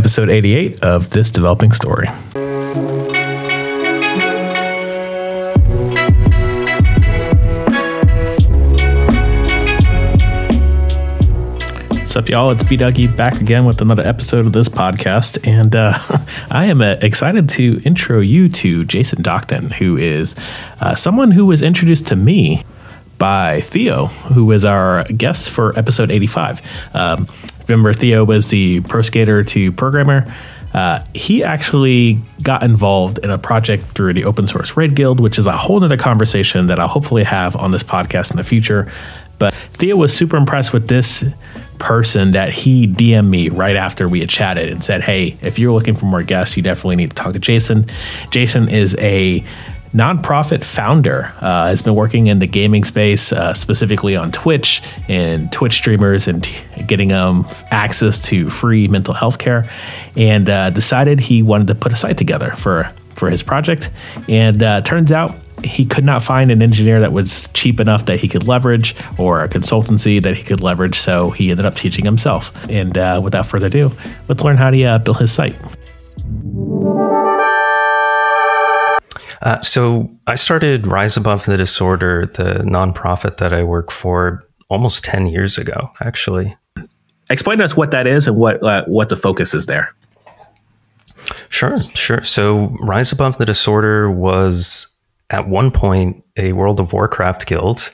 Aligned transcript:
Episode 0.00 0.30
88 0.30 0.82
of 0.82 1.10
This 1.10 1.30
Developing 1.30 1.72
Story. 1.72 2.06
What's 11.90 12.16
up, 12.16 12.30
y'all? 12.30 12.50
It's 12.50 12.64
B 12.64 12.78
back 13.08 13.42
again 13.42 13.66
with 13.66 13.82
another 13.82 14.02
episode 14.02 14.46
of 14.46 14.54
this 14.54 14.70
podcast. 14.70 15.46
And 15.46 15.76
uh, 15.76 15.98
I 16.50 16.64
am 16.64 16.80
uh, 16.80 16.96
excited 17.02 17.50
to 17.50 17.82
intro 17.84 18.20
you 18.20 18.48
to 18.48 18.86
Jason 18.86 19.22
Docton, 19.22 19.70
who 19.70 19.98
is 19.98 20.34
uh, 20.80 20.94
someone 20.94 21.30
who 21.30 21.44
was 21.44 21.60
introduced 21.60 22.06
to 22.06 22.16
me 22.16 22.64
by 23.20 23.60
Theo, 23.60 24.06
who 24.06 24.46
was 24.46 24.64
our 24.64 25.04
guest 25.04 25.50
for 25.50 25.78
episode 25.78 26.10
85. 26.10 26.62
Um, 26.94 27.28
remember, 27.68 27.92
Theo 27.92 28.24
was 28.24 28.48
the 28.48 28.80
pro 28.80 29.02
skater 29.02 29.44
to 29.44 29.70
programmer. 29.72 30.34
Uh, 30.72 31.00
he 31.14 31.44
actually 31.44 32.18
got 32.42 32.62
involved 32.62 33.18
in 33.18 33.30
a 33.30 33.38
project 33.38 33.84
through 33.84 34.14
the 34.14 34.24
open 34.24 34.46
source 34.46 34.76
raid 34.76 34.94
guild 34.94 35.18
which 35.18 35.36
is 35.36 35.44
a 35.46 35.56
whole 35.56 35.82
other 35.82 35.96
conversation 35.96 36.66
that 36.68 36.78
i'll 36.78 36.86
hopefully 36.86 37.24
have 37.24 37.56
on 37.56 37.72
this 37.72 37.82
podcast 37.82 38.30
in 38.30 38.36
the 38.36 38.44
future 38.44 38.88
but 39.40 39.52
theo 39.52 39.96
was 39.96 40.16
super 40.16 40.36
impressed 40.36 40.72
with 40.72 40.86
this 40.86 41.24
person 41.80 42.32
that 42.32 42.52
he 42.52 42.86
DM'd 42.86 43.28
me 43.28 43.48
right 43.48 43.74
after 43.74 44.08
we 44.08 44.20
had 44.20 44.28
chatted 44.28 44.68
and 44.68 44.84
said, 44.84 45.00
Hey, 45.00 45.36
if 45.42 45.58
you're 45.58 45.72
looking 45.72 45.94
for 45.94 46.04
more 46.04 46.22
guests, 46.22 46.56
you 46.56 46.62
definitely 46.62 46.96
need 46.96 47.10
to 47.10 47.16
talk 47.16 47.32
to 47.32 47.38
Jason. 47.38 47.86
Jason 48.30 48.68
is 48.68 48.94
a 48.98 49.42
nonprofit 49.92 50.64
founder, 50.64 51.32
uh, 51.40 51.68
has 51.68 51.82
been 51.82 51.94
working 51.94 52.28
in 52.28 52.38
the 52.38 52.46
gaming 52.46 52.84
space, 52.84 53.32
uh, 53.32 53.54
specifically 53.54 54.16
on 54.16 54.30
Twitch 54.32 54.82
and 55.08 55.50
Twitch 55.52 55.74
streamers 55.74 56.28
and 56.28 56.44
t- 56.44 56.82
getting 56.84 57.08
them 57.08 57.44
um, 57.44 57.48
access 57.70 58.20
to 58.20 58.48
free 58.50 58.88
mental 58.88 59.14
health 59.14 59.38
care, 59.38 59.68
and 60.16 60.48
uh, 60.48 60.70
decided 60.70 61.20
he 61.20 61.42
wanted 61.42 61.66
to 61.66 61.74
put 61.74 61.92
a 61.92 61.96
site 61.96 62.18
together 62.18 62.52
for 62.52 62.92
for 63.14 63.30
his 63.30 63.42
project. 63.42 63.90
And 64.28 64.62
uh, 64.62 64.80
turns 64.82 65.12
out 65.12 65.34
he 65.62 65.84
could 65.84 66.04
not 66.04 66.22
find 66.22 66.50
an 66.50 66.62
engineer 66.62 67.00
that 67.00 67.12
was 67.12 67.48
cheap 67.52 67.80
enough 67.80 68.06
that 68.06 68.18
he 68.20 68.28
could 68.28 68.46
leverage 68.46 68.94
or 69.18 69.42
a 69.42 69.48
consultancy 69.48 70.22
that 70.22 70.36
he 70.36 70.42
could 70.42 70.60
leverage. 70.60 70.98
So 70.98 71.30
he 71.30 71.50
ended 71.50 71.66
up 71.66 71.74
teaching 71.74 72.04
himself. 72.04 72.52
And 72.70 72.96
uh, 72.96 73.20
without 73.22 73.46
further 73.46 73.66
ado, 73.66 73.92
let's 74.28 74.42
learn 74.42 74.56
how 74.56 74.70
to 74.70 74.84
uh, 74.84 74.98
build 74.98 75.18
his 75.18 75.32
site. 75.32 75.54
Uh, 79.42 79.60
so 79.62 80.10
I 80.26 80.34
started 80.34 80.86
Rise 80.86 81.16
Above 81.16 81.46
the 81.46 81.56
Disorder, 81.56 82.26
the 82.26 82.62
nonprofit 82.64 83.38
that 83.38 83.54
I 83.54 83.62
work 83.62 83.90
for, 83.90 84.42
almost 84.68 85.04
10 85.04 85.26
years 85.26 85.56
ago, 85.56 85.88
actually. 86.00 86.54
Explain 87.30 87.58
to 87.58 87.64
us 87.64 87.76
what 87.76 87.90
that 87.92 88.06
is 88.06 88.26
and 88.26 88.36
what 88.36 88.62
uh, 88.62 88.84
what 88.86 89.08
the 89.08 89.16
focus 89.16 89.54
is 89.54 89.66
there. 89.66 89.94
Sure, 91.48 91.80
sure. 91.94 92.22
So 92.22 92.76
Rise 92.80 93.12
Above 93.12 93.38
the 93.38 93.46
Disorder 93.46 94.10
was 94.10 94.92
at 95.30 95.48
one 95.48 95.70
point 95.70 96.24
a 96.36 96.52
World 96.52 96.80
of 96.80 96.92
Warcraft 96.92 97.46
guild 97.46 97.90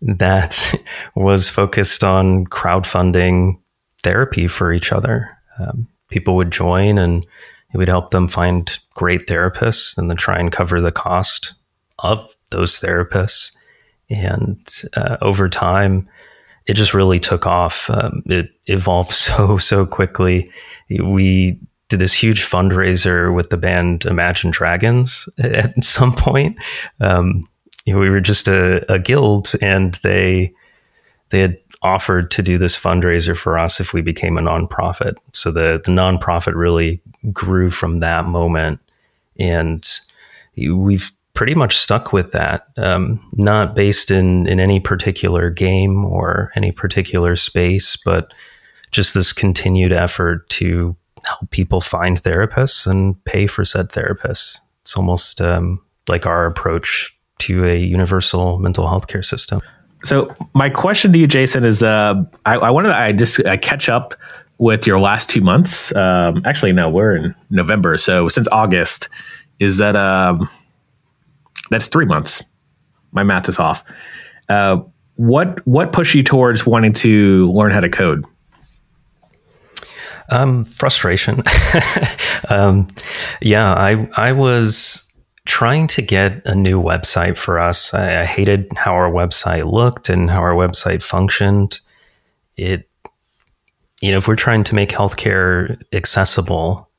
that 0.00 0.72
was 1.16 1.50
focused 1.50 2.04
on 2.04 2.46
crowdfunding 2.46 3.58
therapy 4.02 4.46
for 4.46 4.72
each 4.72 4.92
other. 4.92 5.28
Um, 5.58 5.88
people 6.08 6.36
would 6.36 6.52
join 6.52 6.96
and 6.98 7.26
it 7.72 7.78
would 7.78 7.88
help 7.88 8.10
them 8.10 8.28
find 8.28 8.78
great 8.94 9.26
therapists 9.26 9.98
and 9.98 10.08
then 10.08 10.16
try 10.16 10.38
and 10.38 10.52
cover 10.52 10.80
the 10.80 10.92
cost 10.92 11.54
of 11.98 12.34
those 12.50 12.78
therapists. 12.78 13.56
And 14.08 14.66
uh, 14.96 15.16
over 15.20 15.48
time, 15.48 16.08
it 16.66 16.74
just 16.74 16.94
really 16.94 17.18
took 17.18 17.46
off. 17.46 17.90
Um, 17.90 18.22
it 18.26 18.50
evolved 18.66 19.12
so, 19.12 19.58
so 19.58 19.86
quickly. 19.86 20.48
We 20.88 21.58
did 21.88 22.00
this 22.00 22.12
huge 22.12 22.44
fundraiser 22.44 23.34
with 23.34 23.50
the 23.50 23.56
band 23.56 24.06
Imagine 24.06 24.50
Dragons 24.50 25.28
at 25.38 25.82
some 25.84 26.12
point. 26.12 26.58
Um, 27.00 27.42
we 27.86 28.10
were 28.10 28.20
just 28.20 28.48
a, 28.48 28.92
a, 28.92 28.98
guild, 28.98 29.52
and 29.62 29.94
they 30.02 30.52
they 31.28 31.38
had 31.38 31.56
offered 31.82 32.30
to 32.32 32.42
do 32.42 32.58
this 32.58 32.78
fundraiser 32.78 33.36
for 33.36 33.58
us 33.58 33.80
if 33.80 33.92
we 33.92 34.02
became 34.02 34.38
a 34.38 34.42
nonprofit. 34.42 35.18
So 35.32 35.50
the 35.50 35.80
the 35.84 35.92
nonprofit 35.92 36.54
really 36.54 37.00
grew 37.32 37.70
from 37.70 38.00
that 38.00 38.26
moment, 38.26 38.80
and 39.38 39.86
we've 40.56 41.12
pretty 41.34 41.54
much 41.54 41.76
stuck 41.76 42.12
with 42.12 42.32
that. 42.32 42.66
Um, 42.76 43.20
not 43.34 43.74
based 43.74 44.10
in 44.10 44.46
in 44.46 44.58
any 44.58 44.80
particular 44.80 45.50
game 45.50 46.04
or 46.04 46.50
any 46.56 46.72
particular 46.72 47.36
space, 47.36 47.96
but 47.96 48.32
just 48.90 49.14
this 49.14 49.32
continued 49.32 49.92
effort 49.92 50.48
to 50.48 50.96
help 51.24 51.50
people 51.50 51.80
find 51.80 52.22
therapists 52.22 52.86
and 52.86 53.22
pay 53.24 53.46
for 53.46 53.64
said 53.64 53.90
therapists. 53.90 54.58
It's 54.82 54.96
almost 54.96 55.40
um, 55.40 55.82
like 56.08 56.24
our 56.24 56.46
approach 56.46 57.12
to 57.38 57.66
a 57.66 57.76
universal 57.76 58.58
mental 58.58 58.88
health 58.88 59.08
care 59.08 59.22
system. 59.22 59.60
So, 60.06 60.32
my 60.54 60.70
question 60.70 61.12
to 61.12 61.18
you, 61.18 61.26
Jason, 61.26 61.64
is 61.64 61.82
uh, 61.82 62.14
I, 62.44 62.54
I 62.54 62.70
wanted 62.70 62.90
to 62.90 62.96
I 62.96 63.10
just 63.10 63.44
I 63.44 63.56
catch 63.56 63.88
up 63.88 64.14
with 64.58 64.86
your 64.86 65.00
last 65.00 65.28
two 65.28 65.40
months. 65.40 65.92
Um, 65.96 66.42
actually, 66.44 66.72
no, 66.72 66.88
we're 66.88 67.16
in 67.16 67.34
November, 67.50 67.96
so 67.96 68.28
since 68.28 68.46
August, 68.52 69.08
is 69.58 69.78
that 69.78 69.96
um, 69.96 70.48
that's 71.70 71.88
three 71.88 72.04
months. 72.04 72.44
My 73.10 73.24
math 73.24 73.48
is 73.48 73.58
off. 73.58 73.82
Uh, 74.48 74.78
what 75.16 75.66
what 75.66 75.92
pushed 75.92 76.14
you 76.14 76.22
towards 76.22 76.64
wanting 76.64 76.92
to 76.92 77.50
learn 77.50 77.72
how 77.72 77.80
to 77.80 77.88
code? 77.88 78.24
Um, 80.28 80.66
frustration. 80.66 81.42
um, 82.48 82.86
yeah, 83.42 83.74
I 83.74 84.08
I 84.16 84.30
was 84.30 85.05
trying 85.46 85.86
to 85.86 86.02
get 86.02 86.44
a 86.44 86.54
new 86.54 86.80
website 86.80 87.38
for 87.38 87.58
us. 87.58 87.94
I, 87.94 88.22
I, 88.22 88.24
hated 88.24 88.72
how 88.76 88.92
our 88.92 89.10
website 89.10 89.70
looked 89.70 90.08
and 90.08 90.28
how 90.28 90.40
our 90.40 90.54
website 90.54 91.02
functioned. 91.02 91.80
It, 92.56 92.88
you 94.02 94.10
know, 94.10 94.18
if 94.18 94.28
we're 94.28 94.34
trying 94.34 94.64
to 94.64 94.74
make 94.74 94.90
healthcare 94.90 95.80
accessible, 95.92 96.90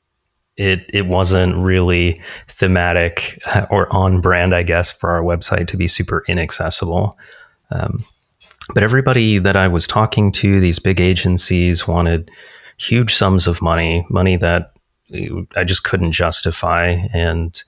it 0.56 0.90
it 0.92 1.06
wasn't 1.06 1.56
really 1.56 2.20
thematic 2.48 3.40
or 3.70 3.92
on 3.94 4.20
brand, 4.20 4.54
I 4.54 4.62
guess, 4.64 4.90
for 4.90 5.10
our 5.10 5.22
website 5.22 5.68
to 5.68 5.76
be 5.76 5.86
super 5.86 6.24
inaccessible. 6.26 7.16
Um, 7.70 8.04
but 8.74 8.82
everybody 8.82 9.38
that 9.38 9.56
I 9.56 9.68
was 9.68 9.86
talking 9.86 10.32
to, 10.32 10.60
these 10.60 10.78
big 10.78 11.00
agencies 11.00 11.86
wanted 11.86 12.30
huge 12.76 13.14
sums 13.14 13.46
of 13.46 13.62
money, 13.62 14.06
money 14.10 14.36
that 14.36 14.72
I 15.56 15.64
just 15.64 15.84
couldn't 15.84 16.12
justify. 16.12 17.06
And 17.12 17.62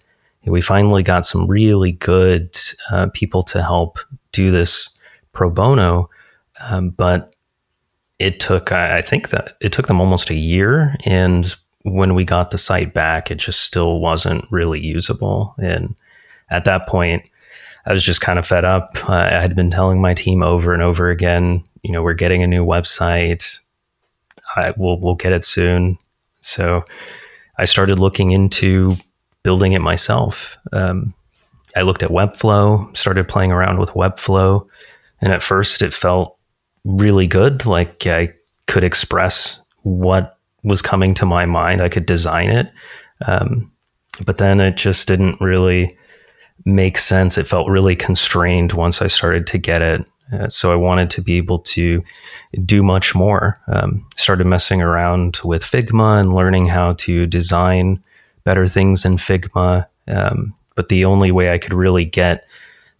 we 0.45 0.61
finally 0.61 1.03
got 1.03 1.27
some 1.27 1.47
really 1.47 1.93
good 1.93 2.56
uh, 2.91 3.09
people 3.12 3.43
to 3.45 3.62
help 3.62 3.99
do 4.33 4.51
this 4.51 4.91
pro 5.33 5.51
bono. 5.51 6.09
Um, 6.61 6.91
but 6.91 7.34
it 8.19 8.41
took, 8.41 8.73
I 8.73 9.03
think 9.03 9.31
that 9.31 9.56
it 9.61 9.73
took 9.73 9.87
them 9.87 10.01
almost 10.01 10.31
a 10.31 10.34
year. 10.34 10.95
And 11.05 11.55
when 11.83 12.15
we 12.15 12.25
got 12.25 12.51
the 12.51 12.59
site 12.59 12.93
back, 12.93 13.31
it 13.31 13.37
just 13.37 13.62
still 13.62 14.01
wasn't 14.01 14.45
really 14.51 14.81
usable. 14.81 15.55
And 15.59 15.95
at 16.51 16.65
that 16.65 16.87
point, 16.87 17.28
I 17.87 17.93
was 17.93 18.05
just 18.05 18.21
kind 18.21 18.39
of 18.39 18.47
fed 18.47 18.65
up. 18.65 18.91
Uh, 19.09 19.15
I 19.15 19.41
had 19.41 19.57
been 19.57 19.71
telling 19.71 20.01
my 20.01 20.12
team 20.12 20.43
over 20.43 20.75
and 20.75 20.83
over 20.83 21.09
again, 21.09 21.65
you 21.83 21.93
know, 21.93 22.03
we're 22.03 22.12
getting 22.15 22.43
a 22.43 22.47
new 22.47 22.65
website. 22.65 23.59
I 24.55 24.75
will 24.77 25.01
we'll 25.01 25.15
get 25.15 25.33
it 25.33 25.45
soon. 25.45 25.97
So 26.43 26.84
I 27.57 27.65
started 27.65 27.99
looking 27.99 28.33
into 28.33 28.97
building 29.43 29.73
it 29.73 29.81
myself. 29.81 30.59
Um, 30.73 31.15
I 31.77 31.83
looked 31.83 32.03
at 32.03 32.11
Webflow, 32.11 32.97
started 32.97 33.28
playing 33.28 33.53
around 33.53 33.78
with 33.78 33.91
Webflow, 33.91 34.67
and 35.21 35.33
at 35.33 35.43
first 35.43 35.83
it 35.83 35.95
felt 35.95 36.37
really 36.84 37.27
good. 37.27 37.67
Like 37.67 38.06
I 38.06 38.34
could 38.67 38.84
express 38.84 39.61
what 39.83 40.39
was 40.62 40.83
coming 40.83 41.15
to 41.15 41.27
my 41.27 41.47
mind. 41.47 41.81
I 41.81 41.89
could 41.89 42.06
design 42.06 42.51
it, 42.51 42.71
um, 43.27 43.71
but 44.25 44.39
then 44.39 44.60
it 44.60 44.77
just 44.77 45.09
didn't 45.09 45.41
really 45.41 45.97
make 46.65 46.98
sense. 46.98 47.39
It 47.39 47.47
felt 47.47 47.69
really 47.69 47.97
constrained 47.97 48.72
once 48.72 49.01
I 49.01 49.07
started 49.07 49.47
to 49.48 49.59
get 49.59 49.81
it. 49.81 50.10
Uh, 50.33 50.48
so 50.48 50.72
I 50.72 50.77
wanted 50.77 51.10
to 51.10 51.22
be 51.22 51.39
able 51.39 51.59
to 51.59 52.04
do 52.65 52.83
much 52.83 53.15
more. 53.15 53.59
Um, 53.66 54.07
started 54.16 54.47
messing 54.47 54.81
around 54.81 55.41
with 55.42 55.65
Figma 55.65 56.21
and 56.21 56.33
learning 56.33 56.69
how 56.69 56.92
to 56.92 57.27
design 57.27 58.01
better 58.51 58.67
things 58.67 59.05
in 59.05 59.17
Figma. 59.17 59.87
Um, 60.09 60.53
but 60.75 60.89
the 60.89 61.05
only 61.05 61.31
way 61.31 61.53
I 61.53 61.59
could 61.59 61.73
really 61.73 62.05
get 62.05 62.49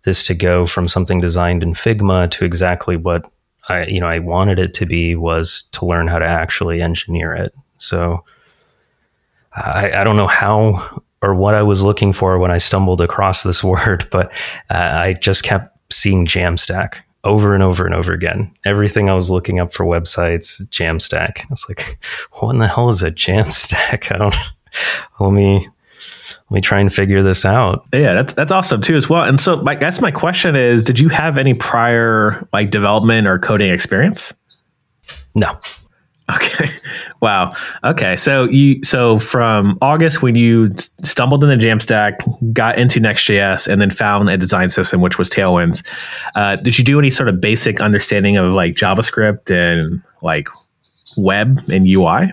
this 0.05 0.23
to 0.25 0.35
go 0.35 0.65
from 0.65 0.87
something 0.87 1.21
designed 1.21 1.65
in 1.65 1.75
Figma 1.75 2.31
to 2.31 2.45
exactly 2.45 2.97
what 2.97 3.29
I, 3.69 3.87
you 3.87 3.99
know, 3.99 4.07
I 4.07 4.21
wanted 4.21 4.61
it 4.61 4.75
to 4.75 4.87
be 4.87 5.17
was 5.17 5.65
to 5.73 5.85
learn 5.85 6.07
how 6.07 6.21
to 6.21 6.25
actually 6.25 6.81
engineer 6.81 7.35
it. 7.35 7.53
So 7.79 8.25
I, 9.57 9.91
I 9.91 10.05
don't 10.05 10.17
know 10.17 10.29
how 10.29 11.03
or 11.21 11.35
what 11.35 11.57
I 11.57 11.63
was 11.63 11.83
looking 11.83 12.13
for 12.13 12.39
when 12.39 12.53
I 12.53 12.59
stumbled 12.59 13.01
across 13.01 13.43
this 13.43 13.65
word, 13.75 14.07
but 14.13 14.33
uh, 14.71 15.03
I 15.05 15.15
just 15.15 15.43
kept 15.43 15.77
seeing 15.93 16.27
Jamstack 16.27 16.99
over 17.25 17.55
and 17.55 17.63
over 17.65 17.85
and 17.87 17.95
over 17.95 18.13
again. 18.13 18.53
Everything 18.65 19.11
I 19.11 19.15
was 19.15 19.33
looking 19.33 19.59
up 19.59 19.75
for 19.75 19.85
websites, 19.85 20.63
Jamstack. 20.69 21.41
I 21.41 21.47
was 21.51 21.69
like, 21.69 21.99
what 22.35 22.51
in 22.51 22.59
the 22.59 22.69
hell 22.69 22.89
is 22.89 23.03
a 23.03 23.11
Jamstack? 23.11 24.13
I 24.15 24.19
don't. 24.19 24.37
Let 25.19 25.33
me 25.33 25.69
let 26.51 26.55
me 26.55 26.61
try 26.61 26.81
and 26.81 26.93
figure 26.93 27.23
this 27.23 27.45
out. 27.45 27.87
Yeah, 27.93 28.15
that's 28.15 28.35
that's 28.35 28.51
awesome 28.51 28.81
too 28.81 28.97
as 28.97 29.09
well. 29.09 29.23
And 29.23 29.41
so, 29.41 29.65
I 29.67 29.77
guess 29.77 30.01
my 30.01 30.11
question 30.11 30.57
is, 30.57 30.83
did 30.83 30.99
you 30.99 31.09
have 31.09 31.39
any 31.39 31.55
prior 31.55 32.47
like 32.53 32.71
development 32.71 33.29
or 33.29 33.39
coding 33.39 33.71
experience? 33.73 34.35
No. 35.35 35.59
Okay. 36.35 36.67
Wow. 37.21 37.51
Okay. 37.85 38.17
So 38.17 38.45
you 38.45 38.83
so 38.83 39.19
from 39.19 39.77
August 39.83 40.23
when 40.23 40.37
you 40.37 40.71
stumbled 41.05 41.45
into 41.45 41.55
Jamstack, 41.63 42.17
got 42.55 42.79
into 42.79 42.99
Next.js, 42.99 43.69
and 43.69 43.79
then 43.79 43.91
found 43.91 44.31
a 44.31 44.39
design 44.39 44.71
system 44.71 45.03
which 45.03 45.19
was 45.19 45.29
Tailwinds. 45.29 45.87
Uh, 46.35 46.57
did 46.57 46.79
you 46.79 46.85
do 46.85 46.99
any 46.99 47.11
sort 47.11 47.29
of 47.29 47.39
basic 47.39 47.79
understanding 47.79 48.39
of 48.39 48.55
like 48.55 48.73
JavaScript 48.73 49.51
and 49.51 50.03
like 50.23 50.49
web 51.19 51.63
and 51.71 51.87
UI? 51.87 52.33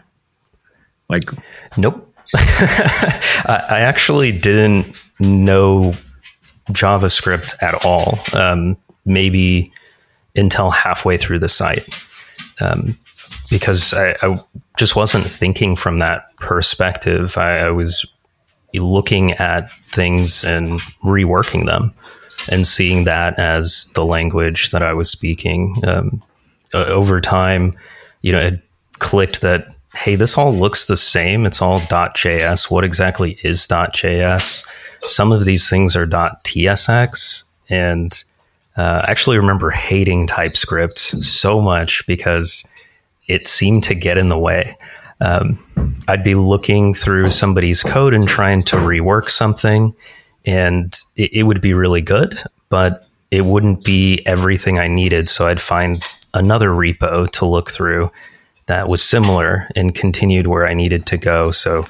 Like, 1.10 1.25
nope. 1.75 2.06
I, 2.35 3.79
actually 3.81 4.31
didn't 4.31 4.95
know 5.19 5.94
JavaScript 6.71 7.56
at 7.62 7.85
all. 7.85 8.19
Um, 8.33 8.77
maybe 9.07 9.71
until 10.35 10.69
halfway 10.69 11.18
through 11.18 11.39
the 11.39 11.50
site. 11.50 11.88
Um, 12.62 12.97
because 13.50 13.94
I, 13.94 14.15
I, 14.21 14.39
just 14.77 14.95
wasn't 14.95 15.25
thinking 15.25 15.75
from 15.75 15.97
that 16.00 16.35
perspective. 16.38 17.38
I, 17.38 17.59
I, 17.59 17.71
was 17.71 18.06
looking 18.75 19.31
at 19.33 19.71
things 19.91 20.44
and 20.44 20.80
reworking 21.03 21.65
them 21.65 21.91
and 22.51 22.68
seeing 22.68 23.06
that 23.06 23.39
as 23.39 23.88
the 23.95 24.06
language 24.06 24.69
that 24.69 24.83
I 24.83 24.94
was 24.94 25.09
speaking. 25.09 25.81
Um, 25.83 26.21
uh, 26.75 26.85
over 26.85 27.19
time, 27.19 27.73
you 28.21 28.31
know, 28.31 28.39
it 28.39 28.62
clicked 29.00 29.41
that, 29.41 29.73
hey, 29.97 30.15
this 30.15 30.38
all 30.38 30.53
looks 30.53 30.85
the 30.85 30.97
same. 30.97 31.45
It's 31.45 31.61
all 31.61 31.79
.js. 31.79 32.71
What 32.71 32.83
exactly 32.83 33.38
is 33.44 33.67
.js? 33.67 34.65
Some 35.05 35.31
of 35.31 35.45
these 35.45 35.69
things 35.69 35.95
are 35.95 36.07
.tsx. 36.07 37.44
And 37.69 38.23
uh, 38.77 39.01
I 39.05 39.11
actually 39.11 39.38
remember 39.38 39.71
hating 39.71 40.27
TypeScript 40.27 40.99
so 40.99 41.61
much 41.61 42.05
because– 42.07 42.67
it 43.27 43.47
seemed 43.47 43.83
to 43.83 43.95
get 43.95 44.17
in 44.17 44.29
the 44.29 44.38
way. 44.38 44.77
Um, 45.19 45.95
I'd 46.07 46.23
be 46.23 46.35
looking 46.35 46.94
through 46.94 47.31
somebody's 47.31 47.83
code 47.83 48.13
and 48.13 48.27
trying 48.27 48.63
to 48.65 48.77
rework 48.77 49.29
something, 49.29 49.94
and 50.45 50.95
it, 51.15 51.33
it, 51.33 51.44
would 51.44 51.59
be 51.59 51.73
really 51.73 52.01
good, 52.01 52.39
but 52.69 53.07
it 53.31 53.41
wouldn't 53.41 53.83
be 53.83 54.21
everything 54.25 54.79
I 54.79 54.88
needed. 54.88 55.27
So 55.27 55.47
I'd 55.47 55.59
find 55.59 56.03
another 56.33 56.69
repo 56.69 57.29
to 57.31 57.45
look 57.45 57.71
through 57.71 58.11
that 58.68 58.88
was 58.88 59.04
similar 59.04 59.68
and 59.75 59.94
continued 59.94 60.48
where 60.48 60.68
I 60.68 60.74
needed 60.74 61.06
to 61.08 61.18
go. 61.18 61.52
So, 61.52 61.86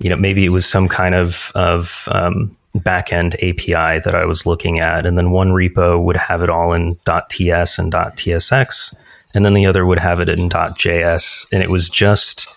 you 0.00 0.10
know, 0.10 0.16
maybe 0.16 0.44
it 0.44 0.50
was 0.50 0.66
some 0.66 0.88
kind 0.88 1.14
of 1.14 1.52
of 1.54 2.08
um, 2.12 2.52
backend 2.76 3.34
API 3.36 4.00
that 4.04 4.14
I 4.14 4.26
was 4.26 4.44
looking 4.44 4.80
at, 4.80 5.06
and 5.06 5.16
then 5.16 5.30
one 5.30 5.50
repo 5.50 6.02
would 6.02 6.16
have 6.16 6.42
it 6.42 6.50
all 6.50 6.72
in 6.72 6.98
.ts 7.28 7.78
and 7.78 7.92
.tsx 7.92 8.94
and 9.34 9.44
then 9.44 9.54
the 9.54 9.66
other 9.66 9.84
would 9.84 9.98
have 9.98 10.20
it 10.20 10.28
in 10.28 10.48
.js, 10.48 11.46
and 11.52 11.62
it 11.62 11.70
was 11.70 11.88
just 11.88 12.48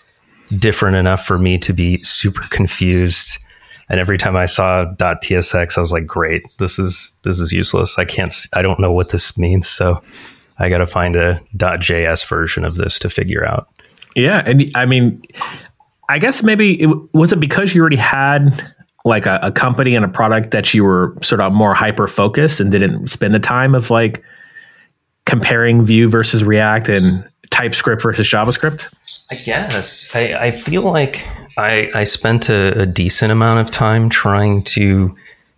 different 0.58 0.96
enough 0.96 1.24
for 1.24 1.38
me 1.38 1.58
to 1.58 1.72
be 1.72 2.02
super 2.02 2.42
confused. 2.48 3.38
And 3.88 4.00
every 4.00 4.18
time 4.18 4.36
I 4.36 4.46
saw 4.46 4.86
.tsx, 4.94 5.76
I 5.76 5.80
was 5.80 5.92
like, 5.92 6.06
"Great, 6.06 6.44
this 6.58 6.78
is 6.78 7.14
this 7.24 7.40
is 7.40 7.52
useless. 7.52 7.98
I 7.98 8.04
can't. 8.04 8.34
I 8.54 8.62
don't 8.62 8.80
know 8.80 8.92
what 8.92 9.10
this 9.10 9.36
means." 9.36 9.68
So 9.68 10.02
I 10.58 10.68
got 10.68 10.78
to 10.78 10.86
find 10.86 11.16
a 11.16 11.40
.js 11.56 12.26
version 12.26 12.64
of 12.64 12.76
this 12.76 12.98
to 13.00 13.10
figure 13.10 13.44
out. 13.44 13.68
Yeah, 14.14 14.42
and 14.44 14.70
I 14.74 14.86
mean, 14.86 15.22
I 16.08 16.18
guess 16.18 16.42
maybe 16.42 16.80
it 16.80 16.88
was 17.14 17.32
it 17.32 17.40
because 17.40 17.74
you 17.74 17.80
already 17.80 17.96
had 17.96 18.62
like 19.04 19.26
a, 19.26 19.38
a 19.42 19.50
company 19.50 19.96
and 19.96 20.04
a 20.04 20.08
product 20.08 20.50
that 20.52 20.72
you 20.74 20.84
were 20.84 21.16
sort 21.22 21.40
of 21.40 21.52
more 21.52 21.74
hyper 21.74 22.06
focused 22.06 22.60
and 22.60 22.70
didn't 22.70 23.08
spend 23.08 23.34
the 23.34 23.40
time 23.40 23.74
of 23.74 23.90
like 23.90 24.22
comparing 25.26 25.84
Vue 25.84 26.08
versus 26.08 26.44
React 26.44 26.88
and 26.88 27.28
TypeScript 27.50 28.02
versus 28.02 28.28
JavaScript? 28.28 28.92
I 29.30 29.36
guess. 29.36 30.14
I, 30.14 30.34
I 30.34 30.50
feel 30.50 30.82
like 30.82 31.26
I, 31.56 31.90
I 31.94 32.04
spent 32.04 32.48
a, 32.48 32.80
a, 32.80 32.86
decent 32.86 33.32
amount 33.32 33.60
of 33.60 33.70
time 33.70 34.08
trying 34.08 34.62
to 34.64 35.14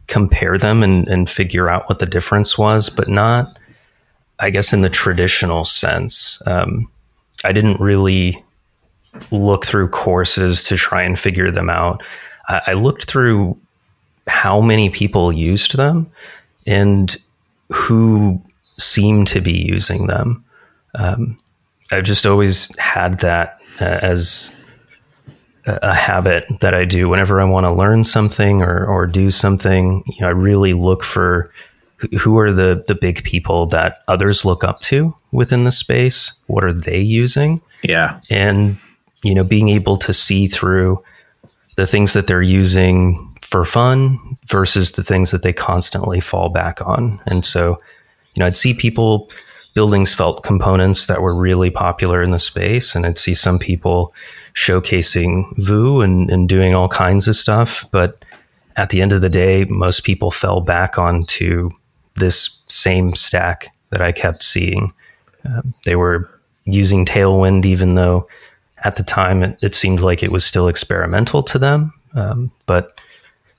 compare 0.07 0.59
them 0.59 0.83
and, 0.83 1.09
and 1.09 1.29
figure 1.29 1.69
out 1.69 1.89
what 1.89 1.99
the 1.99 2.07
difference 2.07 2.59
was, 2.59 2.91
but 2.91 3.09
not, 3.09 3.59
I 4.45 4.51
guess, 4.51 4.75
in 4.75 4.83
the 4.83 4.91
traditional 4.91 5.65
sense. 5.65 6.43
Um, 6.47 6.91
I 7.45 7.53
didn't 7.53 7.81
really 7.81 8.45
look 9.31 9.65
through 9.65 9.89
courses 9.89 10.65
to 10.65 10.77
try 10.77 11.03
and 11.03 11.19
figure 11.19 11.51
them 11.51 11.71
out. 11.71 12.03
I, 12.47 12.61
I 12.67 12.73
looked 12.75 13.07
through 13.07 13.59
how 14.27 14.61
many 14.61 14.91
people 14.91 15.33
used 15.33 15.79
them 15.79 16.11
and 16.67 17.17
who 17.73 18.39
seemed 18.63 19.29
to 19.29 19.41
be 19.41 19.55
using 19.55 20.09
them. 20.09 20.45
Um, 20.95 21.39
I've 21.91 22.05
just 22.05 22.27
always 22.27 22.75
had 22.79 23.21
that 23.21 23.63
uh, 23.81 23.99
as 24.03 24.55
a, 25.67 25.95
habit 25.95 26.45
that 26.61 26.75
I 26.75 26.85
do 26.85 27.09
whenever 27.09 27.41
I 27.41 27.45
want 27.45 27.65
to 27.65 27.73
learn 27.73 28.05
something 28.05 28.61
or, 28.61 28.85
or 28.85 29.07
do 29.07 29.31
something. 29.31 30.03
You 30.07 30.21
know, 30.21 30.29
I 30.29 30.33
really 30.33 30.75
look 30.75 31.03
for 31.03 31.51
who 32.19 32.39
are 32.39 32.53
the 32.53 32.85
the 32.87 32.95
big 32.95 33.25
people 33.25 33.67
that 33.67 34.01
others 34.09 34.45
look 34.45 34.65
up 34.65 34.81
to 34.81 35.15
within 35.33 35.65
the 35.65 35.73
space. 35.73 36.33
What 36.47 36.65
are 36.65 36.73
they 36.73 37.01
using? 37.01 37.61
Yeah, 37.83 38.21
and 38.31 38.79
you 39.23 39.35
know, 39.35 39.45
being 39.45 39.69
able 39.69 39.97
to 39.99 40.13
see 40.13 40.47
through 40.49 41.03
the 41.77 41.87
things 41.87 42.13
that 42.13 42.27
they're 42.27 42.43
using 42.43 43.35
for 43.43 43.65
fun 43.65 44.19
versus 44.47 44.93
the 44.93 45.03
things 45.03 45.31
that 45.31 45.43
they 45.43 45.53
constantly 45.53 46.21
fall 46.21 46.49
back 46.49 46.81
on. 46.81 47.21
And 47.27 47.45
so 47.45 47.79
you 48.35 48.41
know, 48.41 48.47
I'd 48.47 48.57
see 48.57 48.75
people 48.75 49.31
building 49.75 50.07
svelte 50.07 50.43
components 50.43 51.07
that 51.07 51.21
were 51.21 51.35
really 51.35 51.71
popular 51.71 52.23
in 52.23 52.31
the 52.31 52.39
space, 52.39 52.95
and 52.95 53.05
I'd 53.05 53.19
see 53.19 53.35
some 53.35 53.59
people 53.59 54.15
showcasing 54.55 55.57
Vue 55.57 56.01
and, 56.01 56.31
and 56.31 56.49
doing 56.49 56.75
all 56.75 56.89
kinds 56.89 57.27
of 57.27 57.37
stuff. 57.37 57.85
But 57.91 58.25
at 58.77 58.91
the 58.91 59.03
end 59.03 59.13
of 59.13 59.21
the 59.21 59.29
day, 59.29 59.65
most 59.65 60.05
people 60.05 60.31
fell 60.31 60.61
back 60.61 60.99
onto 60.99 61.71
this 62.17 62.61
same 62.69 63.15
stack 63.15 63.75
that 63.91 64.01
I 64.01 64.13
kept 64.13 64.43
seeing. 64.43 64.93
Um, 65.45 65.75
they 65.85 65.97
were 65.97 66.29
using 66.65 67.05
Tailwind, 67.05 67.67
even 67.67 67.95
though 67.95 68.29
at 68.85 68.97
the 68.97 69.03
time 69.03 69.43
it, 69.43 69.63
it 69.63 69.75
seemed 69.75 70.01
like 70.01 70.23
it 70.23 70.33
was 70.33 70.45
still 70.45 70.69
experimental 70.69 71.43
to 71.43 71.59
them. 71.59 71.93
Um, 72.15 72.51
but 72.67 73.01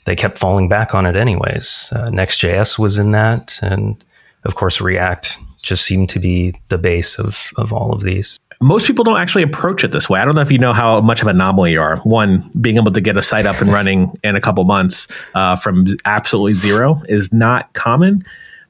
they 0.06 0.16
kept 0.16 0.38
falling 0.38 0.70
back 0.70 0.94
on 0.94 1.06
it 1.06 1.16
anyways. 1.16 1.92
Uh, 1.92 2.10
Next.js 2.12 2.80
was 2.80 2.98
in 2.98 3.12
that, 3.12 3.60
and 3.62 4.04
of 4.44 4.56
course, 4.56 4.80
React 4.80 5.40
just 5.62 5.84
seemed 5.84 6.10
to 6.10 6.20
be 6.20 6.54
the 6.70 6.78
base 6.78 7.18
of, 7.18 7.52
of 7.58 7.74
all 7.74 7.92
of 7.92 8.02
these. 8.02 8.38
Most 8.62 8.86
people 8.86 9.04
don't 9.04 9.18
actually 9.18 9.42
approach 9.42 9.84
it 9.84 9.92
this 9.92 10.08
way. 10.08 10.20
I 10.20 10.26
don't 10.26 10.36
know 10.36 10.42
if 10.42 10.52
you 10.52 10.60
know 10.60 10.74
how 10.74 11.02
much 11.02 11.22
of 11.22 11.28
an 11.28 11.36
anomaly 11.36 11.72
you 11.72 11.82
are. 11.82 11.98
One, 11.98 12.50
being 12.62 12.78
able 12.78 12.92
to 12.92 13.02
get 13.02 13.18
a 13.18 13.22
site 13.22 13.48
up 13.48 13.60
and 13.62 13.74
running 13.74 14.14
in 14.24 14.36
a 14.36 14.42
couple 14.42 14.64
months 14.64 15.08
uh, 15.34 15.56
from 15.56 15.88
absolutely 16.06 16.54
zero 16.54 17.02
is 17.10 17.34
not 17.34 17.74
common. 17.74 18.24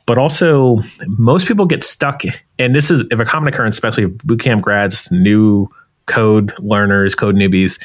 But 0.05 0.17
also, 0.17 0.79
most 1.07 1.47
people 1.47 1.65
get 1.65 1.83
stuck, 1.83 2.21
and 2.59 2.75
this 2.75 2.91
is 2.91 3.03
if 3.09 3.19
a 3.19 3.25
common 3.25 3.51
occurrence, 3.51 3.75
especially 3.75 4.05
bootcamp 4.07 4.61
grads, 4.61 5.09
new 5.11 5.67
code 6.05 6.53
learners, 6.59 7.15
code 7.15 7.35
newbies 7.35 7.79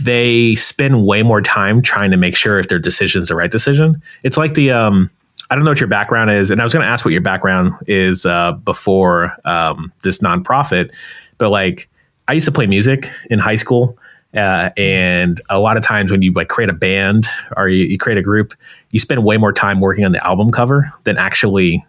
they 0.00 0.54
spend 0.54 1.04
way 1.04 1.22
more 1.22 1.42
time 1.42 1.82
trying 1.82 2.10
to 2.10 2.16
make 2.16 2.36
sure 2.36 2.58
if 2.58 2.68
their 2.68 2.78
decision 2.78 3.20
is 3.20 3.28
the 3.28 3.34
right 3.34 3.50
decision. 3.50 4.00
It's 4.22 4.36
like 4.36 4.54
the 4.54 4.70
um, 4.70 5.10
I 5.50 5.54
don't 5.54 5.64
know 5.64 5.70
what 5.70 5.80
your 5.80 5.88
background 5.88 6.30
is, 6.30 6.50
and 6.50 6.60
I 6.60 6.64
was 6.64 6.72
going 6.72 6.84
to 6.84 6.90
ask 6.90 7.04
what 7.04 7.12
your 7.12 7.20
background 7.20 7.74
is 7.86 8.24
uh, 8.24 8.52
before 8.52 9.36
um, 9.44 9.92
this 10.02 10.18
nonprofit, 10.18 10.92
but 11.38 11.50
like 11.50 11.88
I 12.28 12.32
used 12.32 12.46
to 12.46 12.52
play 12.52 12.66
music 12.66 13.10
in 13.30 13.38
high 13.38 13.56
school, 13.56 13.98
uh, 14.34 14.70
and 14.76 15.40
a 15.50 15.58
lot 15.58 15.76
of 15.76 15.82
times 15.82 16.10
when 16.10 16.22
you 16.22 16.32
like 16.32 16.48
create 16.48 16.70
a 16.70 16.74
band 16.74 17.26
or 17.56 17.68
you, 17.68 17.84
you 17.84 17.98
create 17.98 18.16
a 18.16 18.22
group, 18.22 18.54
you 18.90 18.98
spend 18.98 19.24
way 19.24 19.36
more 19.36 19.52
time 19.52 19.80
working 19.80 20.04
on 20.04 20.12
the 20.12 20.26
album 20.26 20.50
cover 20.50 20.90
than 21.04 21.18
actually 21.18 21.84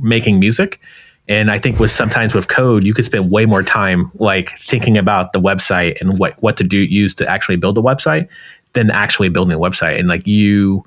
making 0.00 0.40
music. 0.40 0.80
And 1.28 1.50
I 1.50 1.58
think 1.58 1.78
with 1.78 1.90
sometimes 1.90 2.34
with 2.34 2.48
code, 2.48 2.84
you 2.84 2.92
could 2.92 3.04
spend 3.04 3.30
way 3.30 3.46
more 3.46 3.62
time 3.62 4.10
like 4.16 4.58
thinking 4.58 4.98
about 4.98 5.32
the 5.32 5.40
website 5.40 5.98
and 6.00 6.18
what 6.18 6.34
what 6.42 6.56
to 6.58 6.64
do 6.64 6.78
use 6.78 7.14
to 7.14 7.30
actually 7.30 7.56
build 7.56 7.78
a 7.78 7.80
website 7.80 8.28
than 8.74 8.90
actually 8.90 9.28
building 9.30 9.54
a 9.54 9.58
website. 9.58 9.98
And 9.98 10.08
like 10.08 10.26
you 10.26 10.84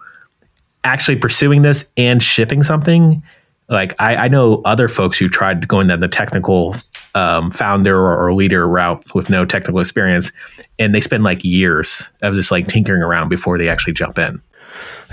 actually 0.84 1.16
pursuing 1.16 1.64
this 1.64 1.92
and 1.98 2.22
shipping 2.22 2.62
something, 2.62 3.24
like 3.70 3.96
I, 4.00 4.16
I 4.16 4.28
know 4.28 4.62
other 4.64 4.88
folks 4.88 5.18
who 5.18 5.28
tried 5.28 5.68
going 5.68 5.88
down 5.88 6.02
the 6.02 6.08
technical 6.08 6.76
um, 7.18 7.50
founder 7.50 7.98
or, 7.98 8.34
leader 8.34 8.68
route 8.68 9.04
with 9.16 9.30
no 9.30 9.44
technical 9.44 9.80
experience, 9.80 10.32
and 10.78 10.94
they 10.94 11.02
spend 11.02 11.24
like 11.24 11.44
years 11.44 12.12
of 12.22 12.36
just 12.36 12.52
like 12.52 12.68
tinkering 12.68 13.02
around 13.02 13.30
before 13.30 13.58
they 13.58 13.70
actually 13.70 13.94
jump 13.94 14.20
in. 14.20 14.40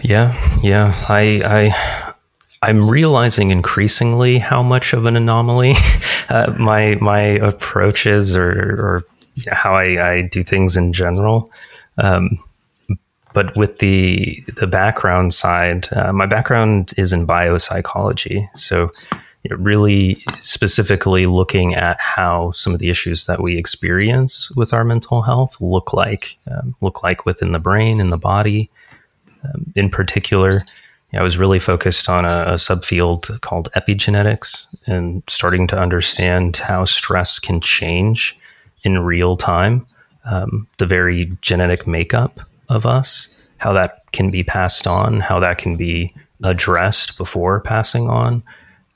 Yeah, 0.03 0.35
yeah. 0.63 1.05
I 1.09 1.41
I 1.45 2.15
I'm 2.61 2.89
realizing 2.89 3.51
increasingly 3.51 4.39
how 4.39 4.63
much 4.63 4.93
of 4.93 5.07
an 5.07 5.17
anomaly 5.17 5.75
uh, 6.29 6.53
my 6.59 6.97
my 6.97 7.21
approach 7.21 8.07
is, 8.07 8.37
or, 8.37 8.51
or 8.51 9.05
how 9.51 9.75
I, 9.75 10.11
I, 10.11 10.23
do 10.23 10.45
things 10.45 10.77
in 10.77 10.93
general. 10.93 11.51
Um, 11.99 12.39
but 13.33 13.57
with 13.57 13.79
the 13.79 14.45
the 14.57 14.67
background 14.67 15.33
side, 15.33 15.89
uh, 15.93 16.13
my 16.13 16.27
background 16.27 16.93
is 16.99 17.13
in 17.13 17.27
biopsychology, 17.27 18.47
so 18.57 18.91
really 19.51 20.25
specifically 20.41 21.27
looking 21.27 21.75
at 21.75 22.01
how 22.01 22.51
some 22.53 22.73
of 22.73 22.79
the 22.79 22.91
issues 22.91 23.27
that 23.27 23.43
we 23.43 23.59
experience 23.59 24.51
with 24.53 24.73
our 24.73 24.85
mental 24.85 25.23
health 25.23 25.61
look 25.61 25.93
like 25.93 26.39
um, 26.51 26.75
look 26.81 27.03
like 27.03 27.27
within 27.27 27.53
the 27.53 27.59
brain 27.59 28.01
and 28.01 28.11
the 28.11 28.19
body. 28.19 28.71
Um, 29.45 29.73
in 29.77 29.91
particular, 29.91 30.65
I 31.13 31.23
was 31.23 31.39
really 31.39 31.59
focused 31.59 32.09
on 32.09 32.25
a, 32.25 32.45
a 32.47 32.55
subfield 32.55 33.41
called 33.41 33.71
epigenetics 33.77 34.67
and 34.87 35.23
starting 35.29 35.67
to 35.69 35.79
understand 35.79 36.57
how 36.57 36.85
stress 36.85 37.39
can 37.39 37.61
change 37.61 38.37
in 38.83 38.99
real 38.99 39.37
time, 39.37 39.87
um, 40.25 40.67
the 40.79 40.87
very 40.87 41.37
genetic 41.41 41.87
makeup 41.87 42.41
of 42.69 42.87
us, 42.87 43.49
how 43.59 43.73
that 43.73 44.03
can 44.13 44.31
be 44.31 44.43
passed 44.43 44.87
on, 44.87 45.21
how 45.21 45.39
that 45.41 45.59
can 45.59 45.77
be 45.77 46.11
addressed 46.43 47.17
before 47.17 47.61
passing 47.61 48.09
on, 48.09 48.43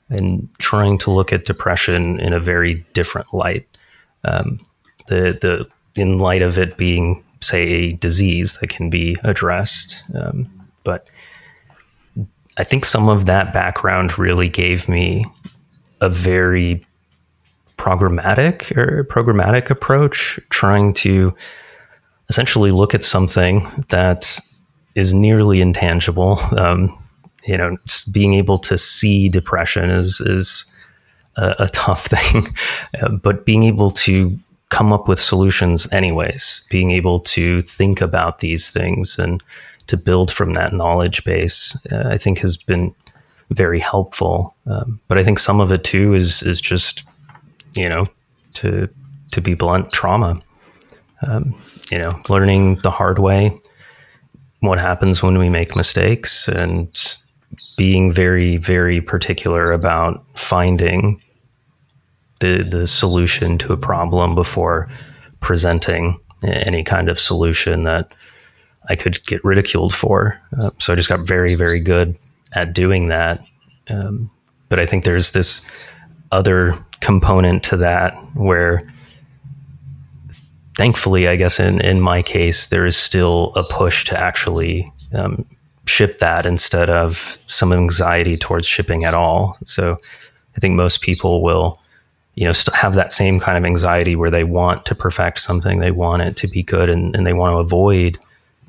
and 0.09 0.49
trying 0.59 0.97
to 0.99 1.11
look 1.11 1.31
at 1.31 1.45
depression 1.45 2.19
in 2.19 2.33
a 2.33 2.39
very 2.39 2.85
different 2.93 3.33
light. 3.33 3.67
Um, 4.23 4.59
the 5.07 5.37
the 5.41 5.67
in 6.01 6.17
light 6.17 6.41
of 6.41 6.57
it 6.57 6.77
being, 6.77 7.23
say, 7.41 7.61
a 7.61 7.89
disease 7.89 8.57
that 8.59 8.69
can 8.69 8.89
be 8.89 9.17
addressed, 9.23 10.03
um, 10.15 10.47
but 10.83 11.09
I 12.57 12.63
think 12.63 12.85
some 12.85 13.09
of 13.09 13.25
that 13.25 13.53
background 13.53 14.19
really 14.19 14.49
gave 14.49 14.89
me 14.89 15.25
a 16.01 16.09
very 16.09 16.85
programmatic 17.77 18.75
or 18.77 19.05
programmatic 19.05 19.69
approach, 19.69 20.39
trying 20.49 20.93
to 20.95 21.33
essentially 22.29 22.71
look 22.71 22.93
at 22.93 23.05
something 23.05 23.67
that 23.89 24.39
is 24.95 25.13
nearly 25.13 25.61
intangible. 25.61 26.39
Um, 26.57 26.89
you 27.45 27.57
know, 27.57 27.77
being 28.11 28.33
able 28.33 28.57
to 28.59 28.77
see 28.77 29.29
depression 29.29 29.89
is 29.89 30.21
is 30.21 30.65
a, 31.35 31.55
a 31.59 31.67
tough 31.69 32.05
thing, 32.15 32.47
but 33.21 33.45
being 33.45 33.63
able 33.63 33.91
to 33.91 34.37
come 34.69 34.93
up 34.93 35.07
with 35.07 35.19
solutions 35.19 35.87
anyways, 35.91 36.61
being 36.69 36.91
able 36.91 37.19
to 37.19 37.61
think 37.61 38.01
about 38.01 38.39
these 38.39 38.69
things 38.69 39.17
and 39.17 39.41
to 39.87 39.97
build 39.97 40.31
from 40.31 40.53
that 40.53 40.73
knowledge 40.73 41.23
base, 41.23 41.75
uh, 41.91 42.03
I 42.05 42.19
think 42.19 42.39
has 42.39 42.55
been 42.55 42.93
very 43.49 43.79
helpful. 43.79 44.55
Um, 44.67 44.99
but 45.07 45.17
I 45.17 45.23
think 45.23 45.39
some 45.39 45.59
of 45.59 45.71
it 45.71 45.83
too 45.83 46.13
is 46.13 46.43
is 46.43 46.61
just 46.61 47.03
you 47.73 47.89
know 47.89 48.07
to 48.55 48.89
to 49.31 49.41
be 49.41 49.53
blunt 49.53 49.91
trauma. 49.91 50.39
Um, 51.21 51.53
you 51.91 51.97
know, 51.97 52.17
learning 52.29 52.75
the 52.77 52.91
hard 52.91 53.19
way 53.19 53.53
what 54.61 54.79
happens 54.79 55.23
when 55.23 55.37
we 55.37 55.49
make 55.49 55.75
mistakes 55.75 56.47
and 56.47 57.17
being 57.77 58.11
very 58.11 58.57
very 58.57 59.01
particular 59.01 59.71
about 59.71 60.23
finding 60.35 61.21
the 62.39 62.63
the 62.63 62.87
solution 62.87 63.57
to 63.57 63.73
a 63.73 63.77
problem 63.77 64.35
before 64.35 64.87
presenting 65.39 66.19
any 66.43 66.83
kind 66.83 67.09
of 67.09 67.19
solution 67.19 67.83
that 67.83 68.13
I 68.87 68.95
could 68.95 69.23
get 69.25 69.43
ridiculed 69.43 69.93
for. 69.93 70.41
Uh, 70.57 70.71
so 70.79 70.93
I 70.93 70.95
just 70.95 71.09
got 71.09 71.21
very, 71.21 71.55
very 71.55 71.79
good 71.79 72.17
at 72.53 72.73
doing 72.73 73.09
that. 73.09 73.43
Um, 73.87 74.31
but 74.69 74.79
I 74.79 74.85
think 74.85 75.03
there's 75.03 75.31
this 75.31 75.65
other 76.31 76.73
component 77.01 77.63
to 77.63 77.77
that 77.77 78.13
where, 78.35 78.79
thankfully, 80.75 81.27
I 81.27 81.35
guess 81.35 81.59
in, 81.59 81.81
in 81.81 82.01
my 82.01 82.21
case, 82.21 82.67
there 82.67 82.85
is 82.85 82.95
still 82.95 83.53
a 83.55 83.63
push 83.63 84.05
to 84.05 84.19
actually 84.19 84.87
um, 85.13 85.45
ship 85.89 86.19
that 86.19 86.45
instead 86.45 86.89
of 86.89 87.37
some 87.47 87.73
anxiety 87.73 88.37
towards 88.37 88.65
shipping 88.65 89.03
at 89.03 89.13
all. 89.13 89.57
So 89.65 89.97
I 90.55 90.59
think 90.59 90.75
most 90.75 91.01
people 91.01 91.41
will 91.41 91.79
you 92.35 92.45
know 92.45 92.53
have 92.73 92.95
that 92.95 93.11
same 93.11 93.39
kind 93.39 93.57
of 93.57 93.65
anxiety 93.65 94.15
where 94.15 94.31
they 94.31 94.45
want 94.45 94.85
to 94.85 94.95
perfect 94.95 95.39
something 95.39 95.79
they 95.79 95.91
want 95.91 96.21
it 96.21 96.37
to 96.37 96.47
be 96.47 96.63
good 96.63 96.89
and, 96.89 97.13
and 97.15 97.27
they 97.27 97.33
want 97.33 97.53
to 97.53 97.57
avoid 97.57 98.17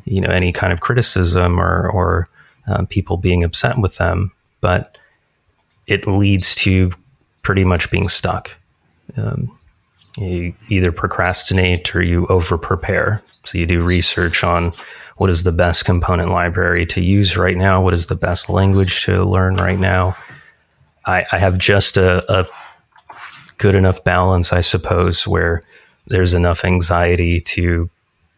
you 0.05 0.21
know 0.21 0.31
any 0.31 0.51
kind 0.51 0.73
of 0.73 0.81
criticism 0.81 1.61
or 1.61 1.89
or 1.91 2.27
um, 2.67 2.87
people 2.87 3.17
being 3.17 3.43
upset 3.43 3.79
with 3.79 3.97
them, 3.97 4.33
but 4.61 4.97
it 5.87 6.07
leads 6.07 6.55
to 6.55 6.93
pretty 7.43 7.65
much 7.65 7.91
being 7.91 8.09
stuck. 8.09 8.57
Um, 9.17 9.57
you 10.19 10.55
either 10.69 10.93
procrastinate 10.93 11.95
or 11.95 12.03
you 12.03 12.27
over 12.27 12.59
prepare. 12.59 13.23
So 13.45 13.59
you 13.59 13.67
do 13.67 13.83
research 13.83 14.45
on 14.45 14.73
what 15.21 15.29
is 15.29 15.43
the 15.43 15.53
best 15.53 15.85
component 15.85 16.31
library 16.31 16.87
to 16.87 17.03
use 17.03 17.37
right 17.37 17.59
now, 17.59 17.83
what 17.83 17.93
is 17.93 18.07
the 18.07 18.15
best 18.15 18.49
language 18.49 19.05
to 19.05 19.23
learn 19.23 19.55
right 19.57 19.79
now. 19.79 20.17
I, 21.05 21.27
I 21.31 21.39
have 21.39 21.59
just 21.59 21.99
a, 21.99 22.25
a 22.33 22.47
good 23.59 23.75
enough 23.75 24.03
balance, 24.03 24.51
I 24.51 24.63
suppose, 24.63 25.29
where 25.29 25.61
there's 26.07 26.33
enough 26.33 26.65
anxiety 26.65 27.39
to 27.39 27.91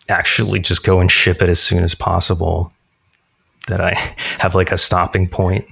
actually 0.08 0.58
just 0.58 0.82
go 0.82 0.98
and 0.98 1.08
ship 1.08 1.40
it 1.40 1.48
as 1.48 1.62
soon 1.62 1.84
as 1.84 1.94
possible 1.94 2.72
that 3.68 3.80
I 3.80 3.94
have 4.40 4.56
like 4.56 4.72
a 4.72 4.76
stopping 4.76 5.28
point. 5.28 5.64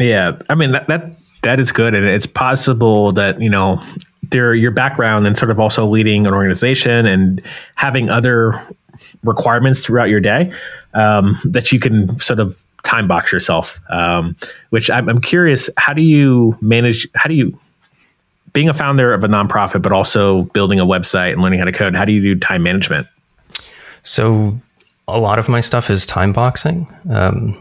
Yeah, 0.00 0.36
I 0.48 0.56
mean 0.56 0.72
that 0.72 0.88
that 0.88 1.12
that 1.42 1.60
is 1.60 1.72
good, 1.72 1.94
and 1.94 2.06
it's 2.06 2.26
possible 2.26 3.12
that 3.12 3.40
you 3.40 3.48
know 3.48 3.82
there 4.30 4.54
your 4.54 4.70
background 4.70 5.26
and 5.26 5.36
sort 5.36 5.50
of 5.50 5.58
also 5.58 5.86
leading 5.86 6.26
an 6.26 6.34
organization 6.34 7.06
and 7.06 7.42
having 7.74 8.08
other 8.10 8.60
requirements 9.24 9.84
throughout 9.84 10.08
your 10.08 10.20
day 10.20 10.52
um, 10.94 11.38
that 11.44 11.72
you 11.72 11.80
can 11.80 12.18
sort 12.18 12.40
of 12.40 12.64
time 12.82 13.08
box 13.08 13.32
yourself. 13.32 13.80
Um, 13.90 14.36
which 14.70 14.90
I'm, 14.90 15.08
I'm 15.08 15.20
curious, 15.20 15.70
how 15.76 15.92
do 15.92 16.02
you 16.02 16.56
manage? 16.60 17.08
How 17.14 17.28
do 17.28 17.34
you 17.34 17.58
being 18.52 18.68
a 18.68 18.74
founder 18.74 19.12
of 19.12 19.24
a 19.24 19.28
nonprofit, 19.28 19.82
but 19.82 19.92
also 19.92 20.42
building 20.42 20.80
a 20.80 20.86
website 20.86 21.32
and 21.32 21.42
learning 21.42 21.58
how 21.58 21.64
to 21.64 21.72
code? 21.72 21.94
How 21.94 22.04
do 22.04 22.12
you 22.12 22.20
do 22.20 22.38
time 22.38 22.62
management? 22.62 23.06
So 24.02 24.58
a 25.06 25.18
lot 25.18 25.38
of 25.38 25.48
my 25.48 25.60
stuff 25.60 25.90
is 25.90 26.06
time 26.06 26.32
boxing. 26.32 26.92
Um, 27.10 27.60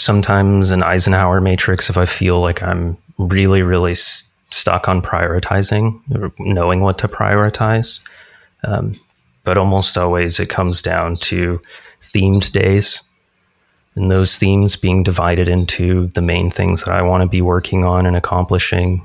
sometimes 0.00 0.70
an 0.70 0.82
Eisenhower 0.82 1.40
matrix 1.40 1.90
if 1.90 1.96
I 1.96 2.06
feel 2.06 2.40
like 2.40 2.62
I'm 2.62 2.96
really, 3.18 3.62
really 3.62 3.92
s- 3.92 4.28
stuck 4.50 4.88
on 4.88 5.02
prioritizing 5.02 6.00
or 6.14 6.32
knowing 6.38 6.80
what 6.80 6.98
to 6.98 7.08
prioritize. 7.08 8.00
Um, 8.64 8.98
but 9.44 9.58
almost 9.58 9.96
always 9.96 10.40
it 10.40 10.48
comes 10.48 10.82
down 10.82 11.16
to 11.16 11.60
themed 12.02 12.52
days 12.52 13.02
and 13.98 14.10
those 14.10 14.38
themes 14.38 14.76
being 14.76 15.02
divided 15.02 15.48
into 15.48 16.06
the 16.08 16.20
main 16.20 16.50
things 16.50 16.84
that 16.84 16.94
I 16.94 17.02
want 17.02 17.22
to 17.22 17.28
be 17.28 17.42
working 17.42 17.84
on 17.84 18.06
and 18.06 18.14
accomplishing, 18.14 19.04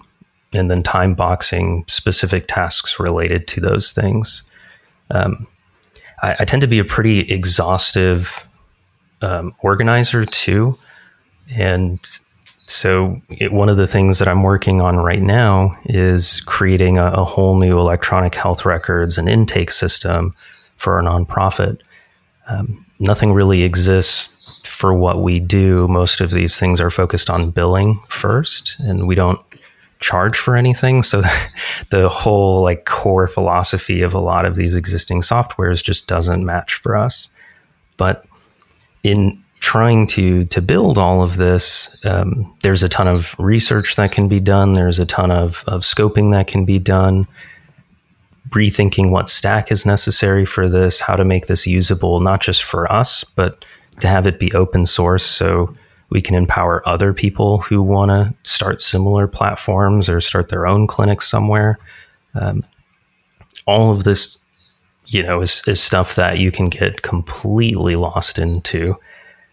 and 0.53 0.69
then 0.69 0.83
time 0.83 1.15
boxing 1.15 1.83
specific 1.87 2.45
tasks 2.47 2.99
related 2.99 3.47
to 3.47 3.61
those 3.61 3.91
things. 3.91 4.43
Um, 5.09 5.47
I, 6.21 6.35
I 6.41 6.45
tend 6.45 6.61
to 6.61 6.67
be 6.67 6.77
a 6.77 6.85
pretty 6.85 7.21
exhaustive 7.21 8.47
um, 9.23 9.55
organizer 9.61 10.25
too. 10.25 10.77
And 11.55 11.99
so, 12.57 13.21
it, 13.29 13.51
one 13.51 13.69
of 13.69 13.77
the 13.77 13.87
things 13.87 14.19
that 14.19 14.27
I'm 14.27 14.43
working 14.43 14.81
on 14.81 14.97
right 14.97 15.21
now 15.21 15.73
is 15.85 16.41
creating 16.41 16.97
a, 16.97 17.07
a, 17.11 17.25
whole 17.25 17.59
new 17.59 17.77
electronic 17.77 18.35
health 18.35 18.65
records 18.65 19.17
and 19.17 19.27
intake 19.27 19.69
system 19.69 20.31
for 20.77 20.93
our 20.93 21.01
nonprofit. 21.01 21.81
Um, 22.47 22.85
nothing 22.99 23.33
really 23.33 23.63
exists 23.63 24.29
for 24.63 24.93
what 24.93 25.21
we 25.21 25.39
do. 25.39 25.87
Most 25.87 26.21
of 26.21 26.31
these 26.31 26.57
things 26.57 26.79
are 26.79 26.89
focused 26.89 27.29
on 27.29 27.51
billing 27.51 27.99
first, 28.07 28.77
and 28.79 29.07
we 29.07 29.15
don't 29.15 29.41
charge 29.99 30.37
for 30.37 30.55
anything. 30.55 31.03
So 31.03 31.21
the 31.89 32.09
whole 32.09 32.61
like 32.61 32.85
core 32.85 33.27
philosophy 33.27 34.01
of 34.01 34.13
a 34.13 34.19
lot 34.19 34.45
of 34.45 34.55
these 34.55 34.75
existing 34.75 35.21
softwares 35.21 35.83
just 35.83 36.07
doesn't 36.07 36.45
match 36.45 36.75
for 36.75 36.95
us. 36.95 37.29
But 37.97 38.25
in 39.03 39.41
trying 39.59 40.07
to 40.07 40.45
to 40.45 40.61
build 40.61 40.97
all 40.97 41.21
of 41.21 41.37
this, 41.37 41.97
um, 42.05 42.53
there's 42.61 42.83
a 42.83 42.89
ton 42.89 43.07
of 43.07 43.35
research 43.39 43.95
that 43.95 44.11
can 44.11 44.27
be 44.27 44.39
done. 44.39 44.73
There's 44.73 44.99
a 44.99 45.05
ton 45.05 45.31
of 45.31 45.63
of 45.67 45.81
scoping 45.81 46.31
that 46.31 46.47
can 46.47 46.65
be 46.65 46.79
done. 46.79 47.27
Rethinking 48.49 49.09
what 49.09 49.29
stack 49.29 49.71
is 49.71 49.85
necessary 49.85 50.45
for 50.45 50.69
this, 50.69 50.99
how 50.99 51.15
to 51.15 51.23
make 51.23 51.47
this 51.47 51.65
usable, 51.65 52.19
not 52.19 52.41
just 52.41 52.63
for 52.63 52.91
us, 52.91 53.23
but 53.23 53.65
to 53.99 54.07
have 54.07 54.27
it 54.27 54.37
be 54.39 54.51
open 54.53 54.85
source. 54.85 55.25
So 55.25 55.73
we 56.09 56.21
can 56.21 56.35
empower 56.35 56.87
other 56.87 57.13
people 57.13 57.59
who 57.59 57.81
want 57.81 58.09
to 58.09 58.33
start 58.43 58.79
similar 58.79 59.27
platforms 59.27 60.07
or 60.09 60.21
start 60.21 60.49
their 60.49 60.67
own 60.67 60.85
clinics 60.85 61.27
somewhere. 61.27 61.79
Um, 62.35 62.63
all 63.65 63.91
of 63.91 64.03
this, 64.03 64.37
you 65.13 65.21
know, 65.21 65.41
is, 65.41 65.61
is 65.67 65.79
stuff 65.79 66.15
that 66.15 66.39
you 66.39 66.51
can 66.51 66.69
get 66.69 67.03
completely 67.03 67.95
lost 67.95 68.39
into. 68.39 68.97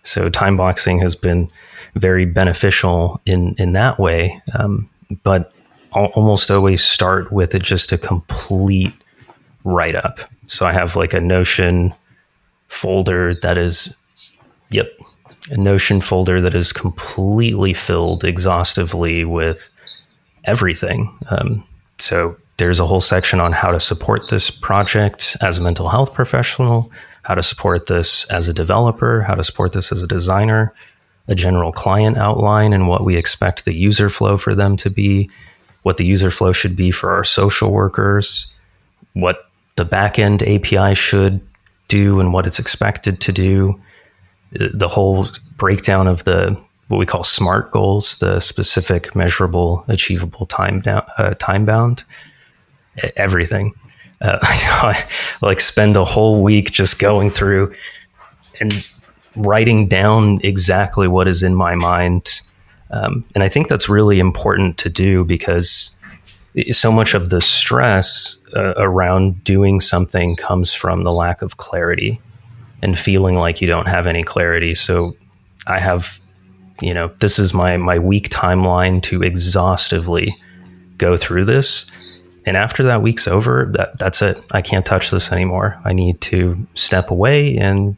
So 0.02 0.28
time 0.30 0.56
boxing 0.56 1.00
has 1.00 1.14
been 1.14 1.50
very 1.94 2.24
beneficial 2.24 3.20
in 3.26 3.54
in 3.58 3.72
that 3.72 3.98
way. 3.98 4.40
Um, 4.54 4.88
but 5.22 5.52
I'll 5.92 6.06
almost 6.06 6.50
always 6.50 6.84
start 6.84 7.32
with 7.32 7.54
it 7.54 7.62
just 7.62 7.92
a 7.92 7.98
complete 7.98 8.94
write 9.64 9.94
up. 9.94 10.20
So 10.46 10.66
I 10.66 10.72
have 10.72 10.96
like 10.96 11.12
a 11.12 11.20
Notion 11.20 11.92
folder 12.68 13.34
that 13.42 13.58
is, 13.58 13.94
yep, 14.70 14.90
a 15.50 15.56
Notion 15.56 16.00
folder 16.00 16.40
that 16.40 16.54
is 16.54 16.72
completely 16.72 17.74
filled 17.74 18.24
exhaustively 18.24 19.24
with 19.24 19.68
everything. 20.44 21.12
Um, 21.28 21.66
so 21.98 22.36
there's 22.60 22.78
a 22.78 22.86
whole 22.86 23.00
section 23.00 23.40
on 23.40 23.52
how 23.52 23.72
to 23.72 23.80
support 23.80 24.28
this 24.28 24.50
project 24.50 25.34
as 25.40 25.56
a 25.56 25.62
mental 25.62 25.88
health 25.88 26.12
professional, 26.12 26.92
how 27.22 27.34
to 27.34 27.42
support 27.42 27.86
this 27.86 28.26
as 28.26 28.48
a 28.48 28.52
developer, 28.52 29.22
how 29.22 29.34
to 29.34 29.42
support 29.42 29.72
this 29.72 29.90
as 29.90 30.02
a 30.02 30.06
designer, 30.06 30.74
a 31.26 31.34
general 31.34 31.72
client 31.72 32.18
outline 32.18 32.74
and 32.74 32.86
what 32.86 33.02
we 33.02 33.16
expect 33.16 33.64
the 33.64 33.72
user 33.72 34.10
flow 34.10 34.36
for 34.36 34.54
them 34.54 34.76
to 34.76 34.90
be, 34.90 35.30
what 35.84 35.96
the 35.96 36.04
user 36.04 36.30
flow 36.30 36.52
should 36.52 36.76
be 36.76 36.90
for 36.90 37.10
our 37.10 37.24
social 37.24 37.72
workers, 37.72 38.54
what 39.14 39.48
the 39.76 39.86
backend 39.86 40.42
API 40.42 40.94
should 40.94 41.40
do 41.88 42.20
and 42.20 42.34
what 42.34 42.46
it's 42.46 42.58
expected 42.58 43.22
to 43.22 43.32
do, 43.32 43.80
the 44.52 44.88
whole 44.88 45.28
breakdown 45.56 46.06
of 46.06 46.24
the 46.24 46.60
what 46.88 46.98
we 46.98 47.06
call 47.06 47.24
SMART 47.24 47.70
goals, 47.70 48.18
the 48.18 48.40
specific, 48.40 49.14
measurable, 49.14 49.84
achievable, 49.88 50.44
time 50.44 50.80
down, 50.80 51.04
uh, 51.16 51.34
time 51.38 51.64
bound 51.64 52.04
everything. 53.16 53.74
Uh, 54.20 54.38
I 54.42 55.06
like 55.42 55.60
spend 55.60 55.96
a 55.96 56.04
whole 56.04 56.42
week 56.42 56.70
just 56.70 56.98
going 56.98 57.30
through 57.30 57.74
and 58.60 58.86
writing 59.36 59.88
down 59.88 60.40
exactly 60.42 61.08
what 61.08 61.28
is 61.28 61.42
in 61.42 61.54
my 61.54 61.74
mind. 61.74 62.42
Um, 62.90 63.24
and 63.34 63.44
I 63.44 63.48
think 63.48 63.68
that's 63.68 63.88
really 63.88 64.18
important 64.18 64.76
to 64.78 64.88
do 64.88 65.24
because 65.24 65.96
so 66.72 66.90
much 66.90 67.14
of 67.14 67.30
the 67.30 67.40
stress 67.40 68.38
uh, 68.56 68.74
around 68.76 69.44
doing 69.44 69.80
something 69.80 70.34
comes 70.36 70.74
from 70.74 71.04
the 71.04 71.12
lack 71.12 71.42
of 71.42 71.56
clarity 71.56 72.20
and 72.82 72.98
feeling 72.98 73.36
like 73.36 73.60
you 73.60 73.68
don't 73.68 73.86
have 73.86 74.06
any 74.06 74.24
clarity. 74.24 74.74
So 74.74 75.12
I 75.68 75.78
have, 75.78 76.18
you 76.82 76.92
know, 76.92 77.12
this 77.20 77.38
is 77.38 77.54
my 77.54 77.76
my 77.76 77.98
week 77.98 78.30
timeline 78.30 79.00
to 79.04 79.22
exhaustively 79.22 80.34
go 80.98 81.16
through 81.16 81.44
this 81.44 81.86
and 82.46 82.56
after 82.56 82.82
that 82.84 83.02
week's 83.02 83.28
over, 83.28 83.70
that 83.72 83.98
that's 83.98 84.22
it. 84.22 84.44
I 84.52 84.62
can't 84.62 84.86
touch 84.86 85.10
this 85.10 85.30
anymore. 85.32 85.80
I 85.84 85.92
need 85.92 86.20
to 86.22 86.66
step 86.74 87.10
away 87.10 87.56
and 87.56 87.96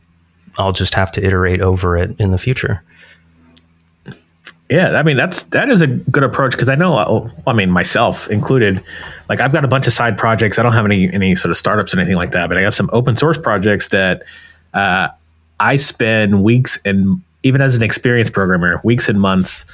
I'll 0.58 0.72
just 0.72 0.94
have 0.94 1.12
to 1.12 1.25
iterate 1.25 1.61
over 1.61 1.96
it 1.96 2.18
in 2.18 2.30
the 2.30 2.38
future. 2.38 2.82
Yeah, 4.68 4.99
I 4.99 5.02
mean 5.02 5.16
that's 5.16 5.44
that 5.44 5.68
is 5.68 5.82
a 5.82 5.87
good 5.87 6.22
approach 6.22 6.52
because 6.52 6.68
I 6.68 6.75
know, 6.75 6.96
uh, 6.96 7.30
I 7.46 7.52
mean 7.52 7.70
myself 7.70 8.30
included, 8.30 8.82
like 9.28 9.38
I've 9.38 9.52
got 9.52 9.64
a 9.64 9.68
bunch 9.68 9.87
of 9.87 9.92
side 9.92 10.16
projects. 10.16 10.58
I 10.58 10.62
don't 10.62 10.72
have 10.72 10.87
any 10.87 11.12
any 11.12 11.34
sort 11.34 11.50
of 11.50 11.58
startups 11.58 11.94
or 11.94 12.00
anything 12.00 12.16
like 12.16 12.30
that, 12.30 12.49
but 12.49 12.56
I 12.56 12.62
have 12.62 12.75
some 12.75 12.88
open 12.92 13.16
source 13.16 13.37
projects 13.37 13.90
that 13.90 14.22
uh, 14.72 15.08
I 15.61 15.76
spend 15.76 16.42
weeks 16.42 16.80
and 16.84 17.22
even 17.42 17.61
as 17.61 17.76
an 17.76 17.82
experienced 17.82 18.32
programmer, 18.32 18.80
weeks 18.82 19.08
and 19.08 19.20
months 19.20 19.66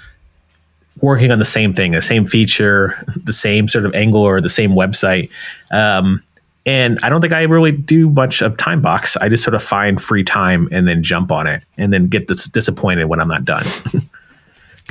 working 1.01 1.31
on 1.31 1.39
the 1.39 1.45
same 1.45 1.73
thing, 1.73 1.93
the 1.93 2.01
same 2.01 2.27
feature, 2.27 2.95
the 3.25 3.33
same 3.33 3.69
sort 3.69 3.87
of 3.87 3.95
angle 3.95 4.23
or 4.23 4.41
the 4.41 4.51
same 4.51 4.73
website. 4.73 5.31
Um, 5.71 6.23
and 6.67 6.99
I 7.03 7.09
don't 7.09 7.21
think 7.21 7.33
I 7.33 7.45
really 7.45 7.73
do 7.73 8.11
much 8.11 8.43
of 8.43 8.57
time 8.57 8.83
box. 8.83 9.17
I 9.17 9.29
just 9.29 9.43
sort 9.43 9.55
of 9.55 9.63
find 9.63 10.01
free 10.03 10.25
time 10.25 10.69
and 10.71 10.87
then 10.87 11.03
jump 11.03 11.33
on 11.33 11.47
it 11.47 11.63
and 11.79 11.93
then 11.93 12.09
get 12.09 12.27
dis- 12.27 12.47
disappointed 12.47 13.07
when 13.07 13.21
I'm 13.21 13.29
not 13.29 13.45
done. 13.45 13.67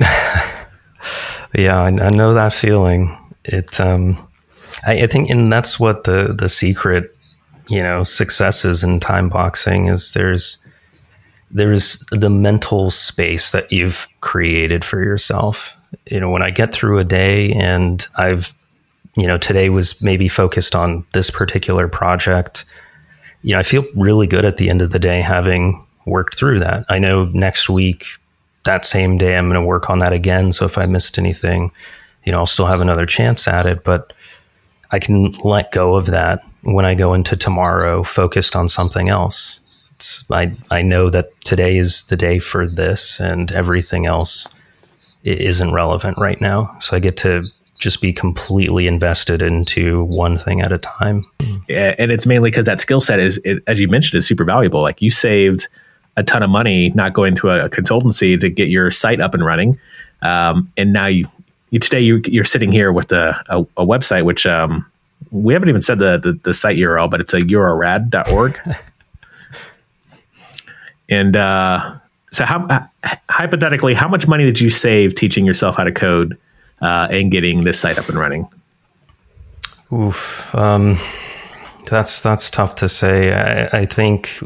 yeah, 1.54 1.80
I, 1.80 1.86
I, 1.86 2.08
know 2.10 2.34
that 2.34 2.52
feeling. 2.52 3.16
It, 3.44 3.78
um, 3.78 4.16
I, 4.86 5.02
I, 5.02 5.06
think, 5.06 5.30
and 5.30 5.52
that's 5.52 5.78
what 5.78 6.04
the 6.04 6.34
the 6.36 6.48
secret, 6.48 7.16
you 7.68 7.80
know, 7.80 8.02
successes 8.02 8.82
in 8.82 8.98
time 8.98 9.28
boxing 9.28 9.86
is. 9.86 10.12
There's 10.14 10.64
there's 11.50 12.00
the 12.10 12.28
mental 12.28 12.90
space 12.90 13.52
that 13.52 13.70
you've 13.70 14.08
created 14.20 14.84
for 14.84 15.00
yourself 15.02 15.77
you 16.10 16.20
know, 16.20 16.30
when 16.30 16.42
I 16.42 16.50
get 16.50 16.72
through 16.72 16.98
a 16.98 17.04
day 17.04 17.52
and 17.52 18.06
I've, 18.16 18.54
you 19.16 19.26
know, 19.26 19.36
today 19.36 19.68
was 19.68 20.02
maybe 20.02 20.28
focused 20.28 20.74
on 20.74 21.04
this 21.12 21.30
particular 21.30 21.88
project, 21.88 22.64
you 23.42 23.52
know, 23.52 23.58
I 23.58 23.62
feel 23.62 23.84
really 23.94 24.26
good 24.26 24.44
at 24.44 24.56
the 24.56 24.70
end 24.70 24.82
of 24.82 24.90
the 24.90 24.98
day 24.98 25.20
having 25.20 25.84
worked 26.06 26.36
through 26.36 26.60
that. 26.60 26.84
I 26.88 26.98
know 26.98 27.26
next 27.26 27.68
week, 27.68 28.06
that 28.64 28.84
same 28.84 29.16
day, 29.16 29.36
I'm 29.36 29.48
going 29.48 29.60
to 29.60 29.66
work 29.66 29.88
on 29.88 30.00
that 30.00 30.12
again. 30.12 30.52
So 30.52 30.66
if 30.66 30.76
I 30.76 30.86
missed 30.86 31.18
anything, 31.18 31.72
you 32.24 32.32
know, 32.32 32.38
I'll 32.38 32.46
still 32.46 32.66
have 32.66 32.80
another 32.80 33.06
chance 33.06 33.48
at 33.48 33.66
it, 33.66 33.84
but 33.84 34.12
I 34.90 34.98
can 34.98 35.32
let 35.44 35.72
go 35.72 35.94
of 35.94 36.06
that 36.06 36.42
when 36.62 36.84
I 36.84 36.94
go 36.94 37.14
into 37.14 37.36
tomorrow 37.36 38.02
focused 38.02 38.56
on 38.56 38.68
something 38.68 39.08
else. 39.08 39.60
It's, 39.92 40.24
I, 40.30 40.52
I 40.70 40.82
know 40.82 41.10
that 41.10 41.28
today 41.44 41.78
is 41.78 42.02
the 42.04 42.16
day 42.16 42.38
for 42.38 42.66
this 42.66 43.20
and 43.20 43.50
everything 43.52 44.06
else 44.06 44.48
isn't 45.28 45.72
relevant 45.72 46.18
right 46.18 46.40
now. 46.40 46.74
So 46.80 46.96
I 46.96 47.00
get 47.00 47.16
to 47.18 47.44
just 47.78 48.00
be 48.00 48.12
completely 48.12 48.86
invested 48.86 49.40
into 49.40 50.04
one 50.04 50.38
thing 50.38 50.60
at 50.60 50.72
a 50.72 50.78
time. 50.78 51.24
Yeah, 51.68 51.94
and 51.98 52.10
it's 52.10 52.26
mainly 52.26 52.50
because 52.50 52.66
that 52.66 52.80
skill 52.80 53.00
set 53.00 53.20
is, 53.20 53.38
it, 53.44 53.62
as 53.66 53.80
you 53.80 53.88
mentioned, 53.88 54.18
is 54.18 54.26
super 54.26 54.44
valuable. 54.44 54.82
Like 54.82 55.00
you 55.00 55.10
saved 55.10 55.68
a 56.16 56.22
ton 56.24 56.42
of 56.42 56.50
money 56.50 56.90
not 56.90 57.12
going 57.12 57.36
to 57.36 57.50
a, 57.50 57.66
a 57.66 57.70
consultancy 57.70 58.38
to 58.40 58.50
get 58.50 58.68
your 58.68 58.90
site 58.90 59.20
up 59.20 59.34
and 59.34 59.44
running, 59.44 59.78
um, 60.22 60.70
and 60.76 60.92
now 60.92 61.06
you, 61.06 61.26
you 61.70 61.78
today 61.78 62.00
you, 62.00 62.40
are 62.40 62.44
sitting 62.44 62.72
here 62.72 62.92
with 62.92 63.12
a, 63.12 63.40
a, 63.48 63.60
a 63.60 63.86
website 63.86 64.24
which 64.24 64.44
um, 64.46 64.84
we 65.30 65.52
haven't 65.52 65.68
even 65.68 65.82
said 65.82 65.98
the, 65.98 66.18
the, 66.18 66.32
the 66.42 66.54
site 66.54 66.76
URL, 66.76 67.10
but 67.10 67.20
it's 67.20 67.34
a 67.34 67.40
youarerad.org. 67.40 68.60
and 71.08 71.36
uh, 71.36 71.94
so 72.38 72.44
how 72.44 72.64
uh, 72.68 72.86
hypothetically 73.28 73.94
how 73.94 74.06
much 74.06 74.28
money 74.28 74.44
did 74.44 74.60
you 74.60 74.70
save 74.70 75.16
teaching 75.16 75.44
yourself 75.44 75.76
how 75.76 75.82
to 75.82 75.90
code 75.90 76.38
uh, 76.80 77.08
and 77.10 77.32
getting 77.32 77.64
this 77.64 77.80
site 77.80 77.98
up 77.98 78.08
and 78.08 78.16
running? 78.16 78.48
Oof 79.92 80.54
um, 80.54 80.98
that's 81.86 82.20
that's 82.20 82.48
tough 82.48 82.76
to 82.76 82.88
say. 82.88 83.32
I, 83.32 83.80
I, 83.80 83.86
think 83.86 84.38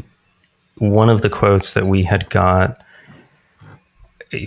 one 0.79 1.09
of 1.09 1.21
the 1.21 1.29
quotes 1.29 1.73
that 1.73 1.85
we 1.85 2.01
had 2.01 2.29
got 2.31 2.79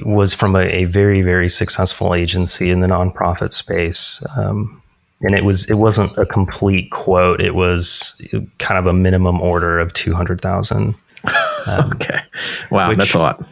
was 0.04 0.34
from 0.34 0.56
a, 0.56 0.62
a 0.62 0.84
very 0.86 1.22
very 1.22 1.48
successful 1.48 2.14
agency 2.14 2.70
in 2.70 2.80
the 2.80 2.88
nonprofit 2.88 3.52
space 3.52 4.24
um, 4.36 4.82
and 5.20 5.36
it 5.36 5.44
was 5.44 5.70
it 5.70 5.74
wasn't 5.74 6.16
a 6.18 6.26
complete 6.26 6.90
quote. 6.90 7.40
It 7.40 7.54
was 7.54 8.20
kind 8.58 8.78
of 8.78 8.86
a 8.86 8.92
minimum 8.92 9.40
order 9.40 9.78
of 9.78 9.94
200000 9.94 10.94
um, 11.66 11.92
okay. 11.94 12.20
Wow, 12.70 12.88
which, 12.88 12.98
that's 12.98 13.14
a 13.14 13.18
lot. 13.18 13.44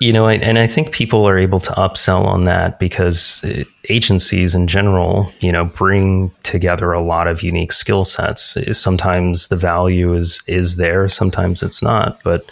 You 0.00 0.12
know, 0.12 0.28
and 0.28 0.58
I 0.58 0.66
think 0.66 0.90
people 0.90 1.28
are 1.28 1.38
able 1.38 1.60
to 1.60 1.70
upsell 1.72 2.24
on 2.24 2.42
that 2.44 2.80
because 2.80 3.44
uh, 3.44 3.62
agencies 3.88 4.52
in 4.52 4.66
general, 4.66 5.32
you 5.40 5.52
know, 5.52 5.66
bring 5.66 6.32
together 6.42 6.92
a 6.92 7.00
lot 7.00 7.28
of 7.28 7.42
unique 7.42 7.72
skill 7.72 8.04
sets. 8.04 8.56
Sometimes 8.76 9.46
the 9.46 9.56
value 9.56 10.14
is 10.14 10.42
is 10.48 10.74
there, 10.74 11.08
sometimes 11.08 11.62
it's 11.62 11.82
not, 11.82 12.20
but 12.24 12.50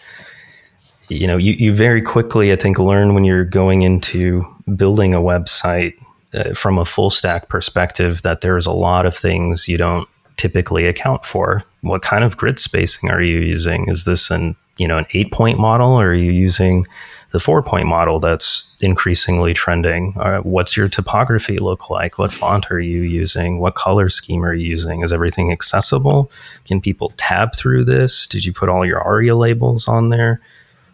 you 1.09 1.27
know, 1.27 1.37
you, 1.37 1.55
you 1.55 1.73
very 1.73 2.01
quickly, 2.01 2.53
I 2.53 2.57
think, 2.57 2.79
learn 2.79 3.15
when 3.15 3.25
you're 3.25 3.45
going 3.45 3.83
into 3.83 4.47
building 4.77 5.13
a 5.13 5.19
website 5.19 5.95
uh, 6.33 6.55
from 6.55 6.79
a 6.79 6.85
full 6.85 7.11
stack 7.11 7.49
perspective 7.49 8.23
that 8.23 8.43
there's 8.43 8.67
a 8.67 8.73
lot 8.73 9.07
of 9.07 9.17
things 9.17 9.67
you 9.67 9.77
don't 9.77 10.09
typically 10.41 10.87
account 10.87 11.27
for. 11.27 11.63
What 11.83 12.01
kind 12.01 12.25
of 12.25 12.39
grid 12.39 12.59
spacing 12.59 13.11
are 13.11 13.21
you 13.23 13.41
using? 13.41 13.91
Is 13.91 14.07
this 14.07 14.31
an 14.31 14.57
you 14.79 14.89
know 14.89 14.97
an 14.97 15.07
eight 15.13 15.31
point 15.31 15.59
model, 15.59 16.01
or 16.01 16.09
are 16.09 16.15
you 16.15 16.33
using 16.33 16.87
the 17.33 17.39
four 17.39 17.63
point 17.63 17.87
model 17.87 18.19
that's 18.19 18.75
increasingly 18.81 19.53
trending? 19.53 20.15
Uh, 20.19 20.39
what's 20.39 20.79
your 20.79 20.89
topography 20.89 21.59
look 21.59 21.91
like? 21.91 22.19
What 22.19 22.33
font 22.33 22.71
are 22.71 22.81
you 22.81 23.03
using? 23.03 23.59
What 23.59 23.75
color 23.75 24.09
scheme 24.09 24.43
are 24.43 24.55
you 24.55 24.67
using? 24.67 25.03
Is 25.03 25.13
everything 25.13 25.53
accessible? 25.53 26.33
Can 26.65 26.81
people 26.81 27.13
tab 27.19 27.55
through 27.55 27.85
this? 27.85 28.27
Did 28.27 28.47
you 28.47 28.55
put 28.55 28.71
all 28.71 28.87
your 28.87 29.01
ARIA 29.01 29.37
labels 29.37 29.87
on 29.89 30.09
there? 30.09 30.41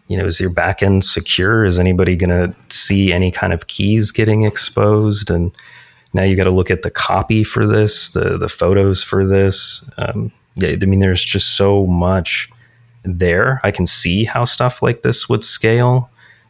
You 0.09 0.17
know, 0.17 0.25
is 0.25 0.41
your 0.41 0.51
backend 0.51 1.05
secure? 1.05 1.63
Is 1.63 1.79
anybody 1.79 2.17
going 2.17 2.29
to 2.29 2.55
see 2.69 3.13
any 3.13 3.31
kind 3.31 3.53
of 3.53 3.67
keys 3.67 4.11
getting 4.11 4.43
exposed? 4.43 5.29
And 5.29 5.53
now 6.17 6.23
you 6.23 6.35
got 6.35 6.45
to 6.45 6.51
look 6.51 6.71
at 6.71 6.81
the 6.81 6.89
copy 6.89 7.43
for 7.43 7.67
this, 7.67 8.09
the 8.09 8.37
the 8.37 8.49
photos 8.49 9.03
for 9.03 9.25
this. 9.25 9.87
Um, 9.97 10.31
yeah, 10.55 10.75
I 10.81 10.85
mean, 10.85 10.99
there's 10.99 11.23
just 11.23 11.55
so 11.55 11.85
much 11.85 12.49
there. 13.03 13.61
I 13.63 13.69
can 13.69 13.85
see 13.85 14.25
how 14.25 14.43
stuff 14.43 14.81
like 14.81 15.03
this 15.03 15.29
would 15.29 15.43
scale 15.43 16.09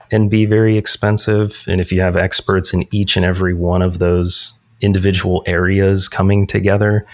and 0.10 0.30
be 0.30 0.46
very 0.46 0.78
expensive. 0.78 1.66
And 1.68 1.82
if 1.82 1.92
you 1.92 2.00
have 2.00 2.16
experts 2.16 2.74
in 2.74 2.88
each 2.92 3.18
and 3.18 3.26
every 3.26 3.54
one 3.54 3.82
of 3.82 4.00
those 4.00 4.58
individual 4.80 5.44
areas 5.46 6.08
coming 6.08 6.48
together, 6.48 7.06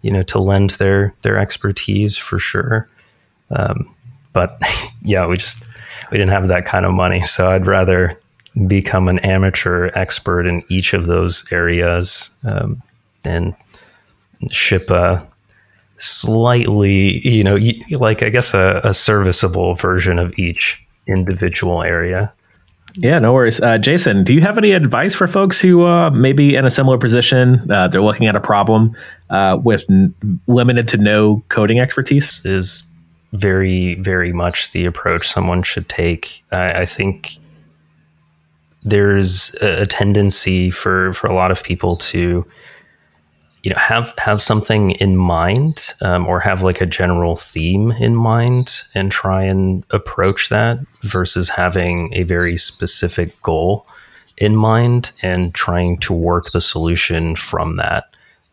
you 0.00 0.10
know, 0.10 0.22
to 0.24 0.38
lend 0.38 0.70
their 0.70 1.14
their 1.22 1.38
expertise 1.38 2.16
for 2.16 2.38
sure. 2.38 2.88
Um, 3.50 3.94
but 4.32 4.58
yeah, 5.02 5.26
we 5.26 5.36
just 5.36 5.62
we 6.10 6.16
didn't 6.16 6.32
have 6.32 6.48
that 6.48 6.64
kind 6.64 6.86
of 6.86 6.92
money, 6.92 7.26
so 7.26 7.50
I'd 7.50 7.66
rather 7.66 8.18
become 8.66 9.08
an 9.08 9.18
amateur 9.20 9.90
expert 9.94 10.46
in 10.46 10.62
each 10.68 10.94
of 10.94 11.06
those 11.06 11.44
areas 11.52 12.30
um, 12.44 12.82
and 13.24 13.54
ship 14.50 14.90
a 14.90 15.26
slightly, 15.98 17.26
you 17.26 17.44
know, 17.44 17.58
like 17.92 18.22
I 18.22 18.28
guess 18.28 18.54
a, 18.54 18.80
a 18.84 18.94
serviceable 18.94 19.74
version 19.74 20.18
of 20.18 20.38
each 20.38 20.80
individual 21.06 21.82
area. 21.82 22.32
Yeah, 22.94 23.18
no 23.18 23.32
worries. 23.32 23.60
Uh, 23.60 23.78
Jason, 23.78 24.24
do 24.24 24.34
you 24.34 24.40
have 24.40 24.58
any 24.58 24.72
advice 24.72 25.14
for 25.14 25.26
folks 25.26 25.60
who 25.60 25.84
uh, 25.84 26.10
maybe 26.10 26.56
in 26.56 26.64
a 26.64 26.70
similar 26.70 26.98
position? 26.98 27.70
Uh, 27.70 27.86
they're 27.86 28.02
looking 28.02 28.26
at 28.26 28.34
a 28.34 28.40
problem 28.40 28.96
uh, 29.30 29.58
with 29.62 29.84
n- 29.90 30.14
limited 30.46 30.88
to 30.88 30.96
no 30.96 31.42
coding 31.48 31.78
expertise. 31.78 32.44
Is 32.44 32.84
very, 33.32 33.94
very 33.96 34.32
much 34.32 34.70
the 34.72 34.84
approach 34.84 35.28
someone 35.28 35.62
should 35.62 35.88
take. 35.88 36.42
I, 36.50 36.80
I 36.80 36.86
think 36.86 37.36
there's 38.90 39.54
a, 39.56 39.86
tendency 39.86 40.70
for 40.70 41.12
for 41.14 41.26
a 41.26 41.34
lot 41.34 41.50
of 41.50 41.62
people 41.62 41.96
to 41.96 42.46
you 43.62 43.70
know 43.70 43.78
have 43.78 44.14
have 44.18 44.40
something 44.40 44.92
in 44.92 45.16
mind 45.16 45.94
um, 46.00 46.26
or 46.26 46.40
have 46.40 46.62
like 46.62 46.80
a 46.80 46.86
general 46.86 47.36
theme 47.36 47.90
in 47.92 48.14
mind 48.14 48.82
and 48.94 49.10
try 49.10 49.42
and 49.42 49.84
approach 49.90 50.48
that 50.48 50.78
versus 51.02 51.48
having 51.48 52.12
a 52.14 52.22
very 52.22 52.56
specific 52.56 53.40
goal 53.42 53.86
in 54.36 54.54
mind 54.54 55.12
and 55.22 55.54
trying 55.54 55.98
to 55.98 56.12
work 56.12 56.52
the 56.52 56.60
solution 56.60 57.34
from 57.34 57.76
that. 57.76 58.04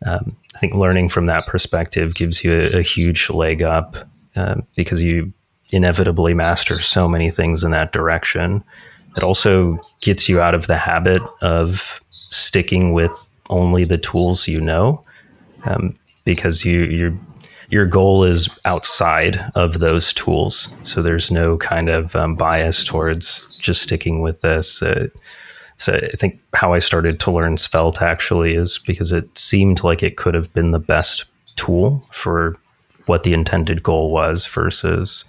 Um, 0.04 0.36
i 0.54 0.58
think 0.58 0.74
learning 0.74 1.08
from 1.08 1.26
that 1.26 1.46
perspective 1.46 2.14
gives 2.14 2.44
you 2.44 2.52
a, 2.52 2.78
a 2.78 2.82
huge 2.82 3.30
leg 3.30 3.62
up 3.62 3.96
uh, 4.36 4.56
because 4.74 5.00
you 5.00 5.32
inevitably 5.70 6.34
master 6.34 6.80
so 6.80 7.08
many 7.08 7.30
things 7.30 7.64
in 7.64 7.70
that 7.72 7.92
direction. 7.92 8.62
It 9.16 9.22
also 9.22 9.80
gets 10.00 10.28
you 10.28 10.40
out 10.40 10.54
of 10.54 10.66
the 10.66 10.76
habit 10.76 11.22
of 11.40 12.00
sticking 12.10 12.92
with 12.92 13.28
only 13.50 13.84
the 13.84 13.98
tools 13.98 14.48
you 14.48 14.60
know, 14.60 15.02
um, 15.64 15.96
because 16.24 16.64
you 16.64 16.84
your 16.84 17.16
your 17.68 17.86
goal 17.86 18.24
is 18.24 18.48
outside 18.64 19.40
of 19.54 19.80
those 19.80 20.12
tools. 20.12 20.72
So 20.82 21.02
there's 21.02 21.30
no 21.30 21.56
kind 21.56 21.88
of 21.88 22.14
um, 22.14 22.36
bias 22.36 22.84
towards 22.84 23.44
just 23.60 23.82
sticking 23.82 24.20
with 24.20 24.40
this. 24.40 24.82
Uh, 24.82 25.08
so 25.76 25.94
I 25.94 26.16
think 26.16 26.40
how 26.54 26.72
I 26.72 26.78
started 26.78 27.20
to 27.20 27.30
learn 27.30 27.56
Svelte 27.56 28.02
actually 28.02 28.54
is 28.54 28.78
because 28.78 29.12
it 29.12 29.36
seemed 29.36 29.82
like 29.82 30.02
it 30.02 30.16
could 30.16 30.34
have 30.34 30.52
been 30.54 30.70
the 30.70 30.78
best 30.78 31.24
tool 31.56 32.06
for 32.12 32.56
what 33.06 33.24
the 33.24 33.32
intended 33.32 33.82
goal 33.82 34.10
was 34.10 34.46
versus 34.46 35.24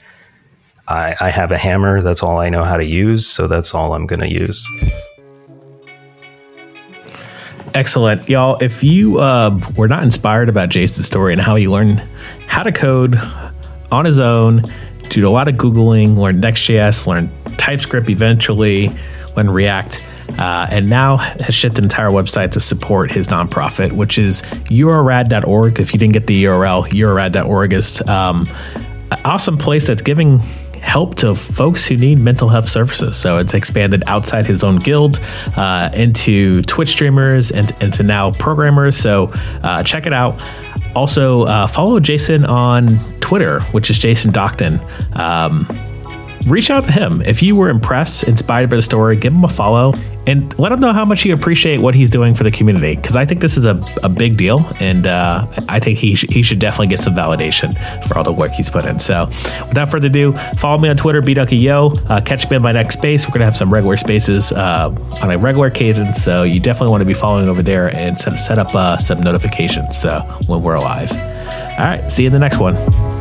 I, 0.88 1.16
I 1.20 1.30
have 1.30 1.52
a 1.52 1.58
hammer. 1.58 2.02
That's 2.02 2.24
all 2.24 2.38
I 2.40 2.50
know 2.50 2.64
how 2.64 2.78
to 2.78 2.86
use. 2.86 3.28
So 3.28 3.48
that's 3.48 3.74
all 3.74 3.94
I'm 3.94 4.06
going 4.06 4.22
to 4.22 4.32
use. 4.32 4.68
Excellent. 7.74 8.28
Y'all, 8.30 8.58
if 8.62 8.84
you 8.84 9.20
uh, 9.20 9.60
were 9.76 9.88
not 9.88 10.02
inspired 10.04 10.50
about 10.50 10.70
Jason's 10.70 11.06
story 11.06 11.34
and 11.34 11.42
how 11.42 11.56
he 11.56 11.68
learned 11.68 12.02
how 12.48 12.64
to 12.64 12.72
code 12.72 13.20
on 13.92 14.06
his 14.06 14.20
own, 14.20 14.64
did 15.10 15.24
a 15.24 15.30
lot 15.30 15.48
of 15.48 15.56
Googling, 15.56 16.18
learned 16.18 16.42
Next.js, 16.42 17.06
learned 17.06 17.30
TypeScript 17.58 18.10
eventually, 18.10 18.92
learned 19.36 19.54
React, 19.54 20.02
uh, 20.40 20.68
and 20.72 20.90
now 20.90 21.18
has 21.18 21.54
shipped 21.54 21.78
an 21.78 21.86
entire 21.86 22.10
website 22.10 22.52
to 22.52 22.60
support 22.60 23.12
his 23.12 23.28
nonprofit, 23.28 23.92
which 23.92 24.18
is 24.18 24.42
youarerad.org. 24.70 25.80
If 25.80 25.94
you 25.94 26.00
didn't 26.00 26.14
get 26.14 26.28
the 26.28 26.46
URL, 26.46 26.88
youarerad.org 26.90 27.74
is 27.74 28.02
um, 28.08 28.48
an 29.12 29.20
awesome 29.24 29.58
place 29.58 29.88
that's 29.88 30.02
giving 30.02 30.42
help 30.80 31.16
to 31.16 31.36
folks 31.36 31.86
who 31.86 31.98
need 31.98 32.20
mental 32.20 32.50
health 32.50 32.70
services. 32.70 33.18
So 33.18 33.38
it's 33.38 33.54
expanded 33.54 34.04
outside 34.08 34.46
his 34.46 34.64
own 34.64 34.78
guild 34.78 35.20
uh, 35.56 35.90
into 35.94 36.62
Twitch 36.64 36.90
streamers 36.90 37.52
and 37.52 37.72
into 37.82 38.04
now 38.04 38.32
programmers. 38.32 38.98
So 38.98 39.32
uh, 39.64 39.84
check 39.84 40.06
it 40.06 40.14
out. 40.14 40.40
Also, 40.96 41.44
uh, 41.44 41.68
follow 41.68 42.00
Jason 42.00 42.46
on 42.46 42.98
Twitter, 43.20 43.62
which 43.72 43.90
is 43.90 43.98
Jason 44.00 44.32
Docton. 44.32 44.80
Um, 45.18 45.68
reach 46.48 46.70
out 46.70 46.86
to 46.86 46.92
him. 46.92 47.22
If 47.22 47.44
you 47.44 47.56
were 47.56 47.70
impressed, 47.70 48.24
inspired 48.24 48.70
by 48.70 48.78
the 48.78 48.82
story, 48.82 49.16
give 49.16 49.34
him 49.34 49.44
a 49.44 49.48
follow 49.48 49.94
and 50.28 50.58
let 50.60 50.74
him 50.74 50.82
know 50.82 50.92
how 50.92 51.06
much 51.06 51.24
you 51.24 51.34
appreciate 51.34 51.80
what 51.80 51.96
he's 51.96 52.10
doing 52.10 52.36
for 52.36 52.44
the 52.44 52.52
community. 52.52 52.96
Because 52.96 53.16
I 53.16 53.26
think 53.26 53.40
this 53.40 53.56
is 53.56 53.66
a, 53.66 53.82
a 54.04 54.10
big 54.10 54.36
deal. 54.36 54.70
And 54.80 55.08
uh, 55.08 55.48
I 55.70 55.80
think 55.80 55.98
he, 55.98 56.16
sh- 56.16 56.26
he 56.30 56.42
should 56.42 56.60
definitely 56.60 56.88
get 56.88 57.00
some 57.00 57.16
validation 57.16 57.78
for 58.08 58.18
all 58.18 58.26
the 58.26 58.34
work 58.34 58.52
he's 58.52 58.70
put 58.70 58.86
in. 58.86 59.00
So 59.00 59.28
without 59.70 59.90
further 59.90 60.08
ado, 60.08 60.34
follow 60.58 60.78
me 60.78 60.90
on 60.90 60.98
Twitter, 60.98 61.22
bdougieYO. 61.22 62.10
Uh, 62.10 62.22
catch 62.22 62.50
me 62.50 62.58
in 62.58 62.62
my 62.62 62.74
next 62.74 62.98
space. 62.98 63.26
We're 63.26 63.32
going 63.32 63.40
to 63.40 63.46
have 63.46 63.56
some 63.56 63.74
regular 63.74 63.96
spaces 63.96 64.52
uh, 64.52 64.94
on 65.22 65.32
a 65.32 65.38
regular 65.38 65.70
cadence. 65.70 66.22
So 66.22 66.44
you 66.44 66.60
definitely 66.60 66.92
want 66.92 67.02
to 67.02 67.06
be 67.06 67.14
following 67.14 67.48
over 67.48 67.64
there 67.64 67.96
and 67.96 68.20
set, 68.20 68.38
set 68.38 68.60
up 68.60 68.76
uh, 68.76 68.98
some 68.98 69.22
notifications 69.22 70.04
uh, 70.04 70.24
when 70.48 70.62
we're 70.62 70.78
live. 70.78 71.12
All 71.12 71.86
right. 71.86 72.12
See 72.12 72.24
you 72.24 72.28
in 72.28 72.34
the 72.34 72.40
next 72.40 72.58
one. 72.58 73.17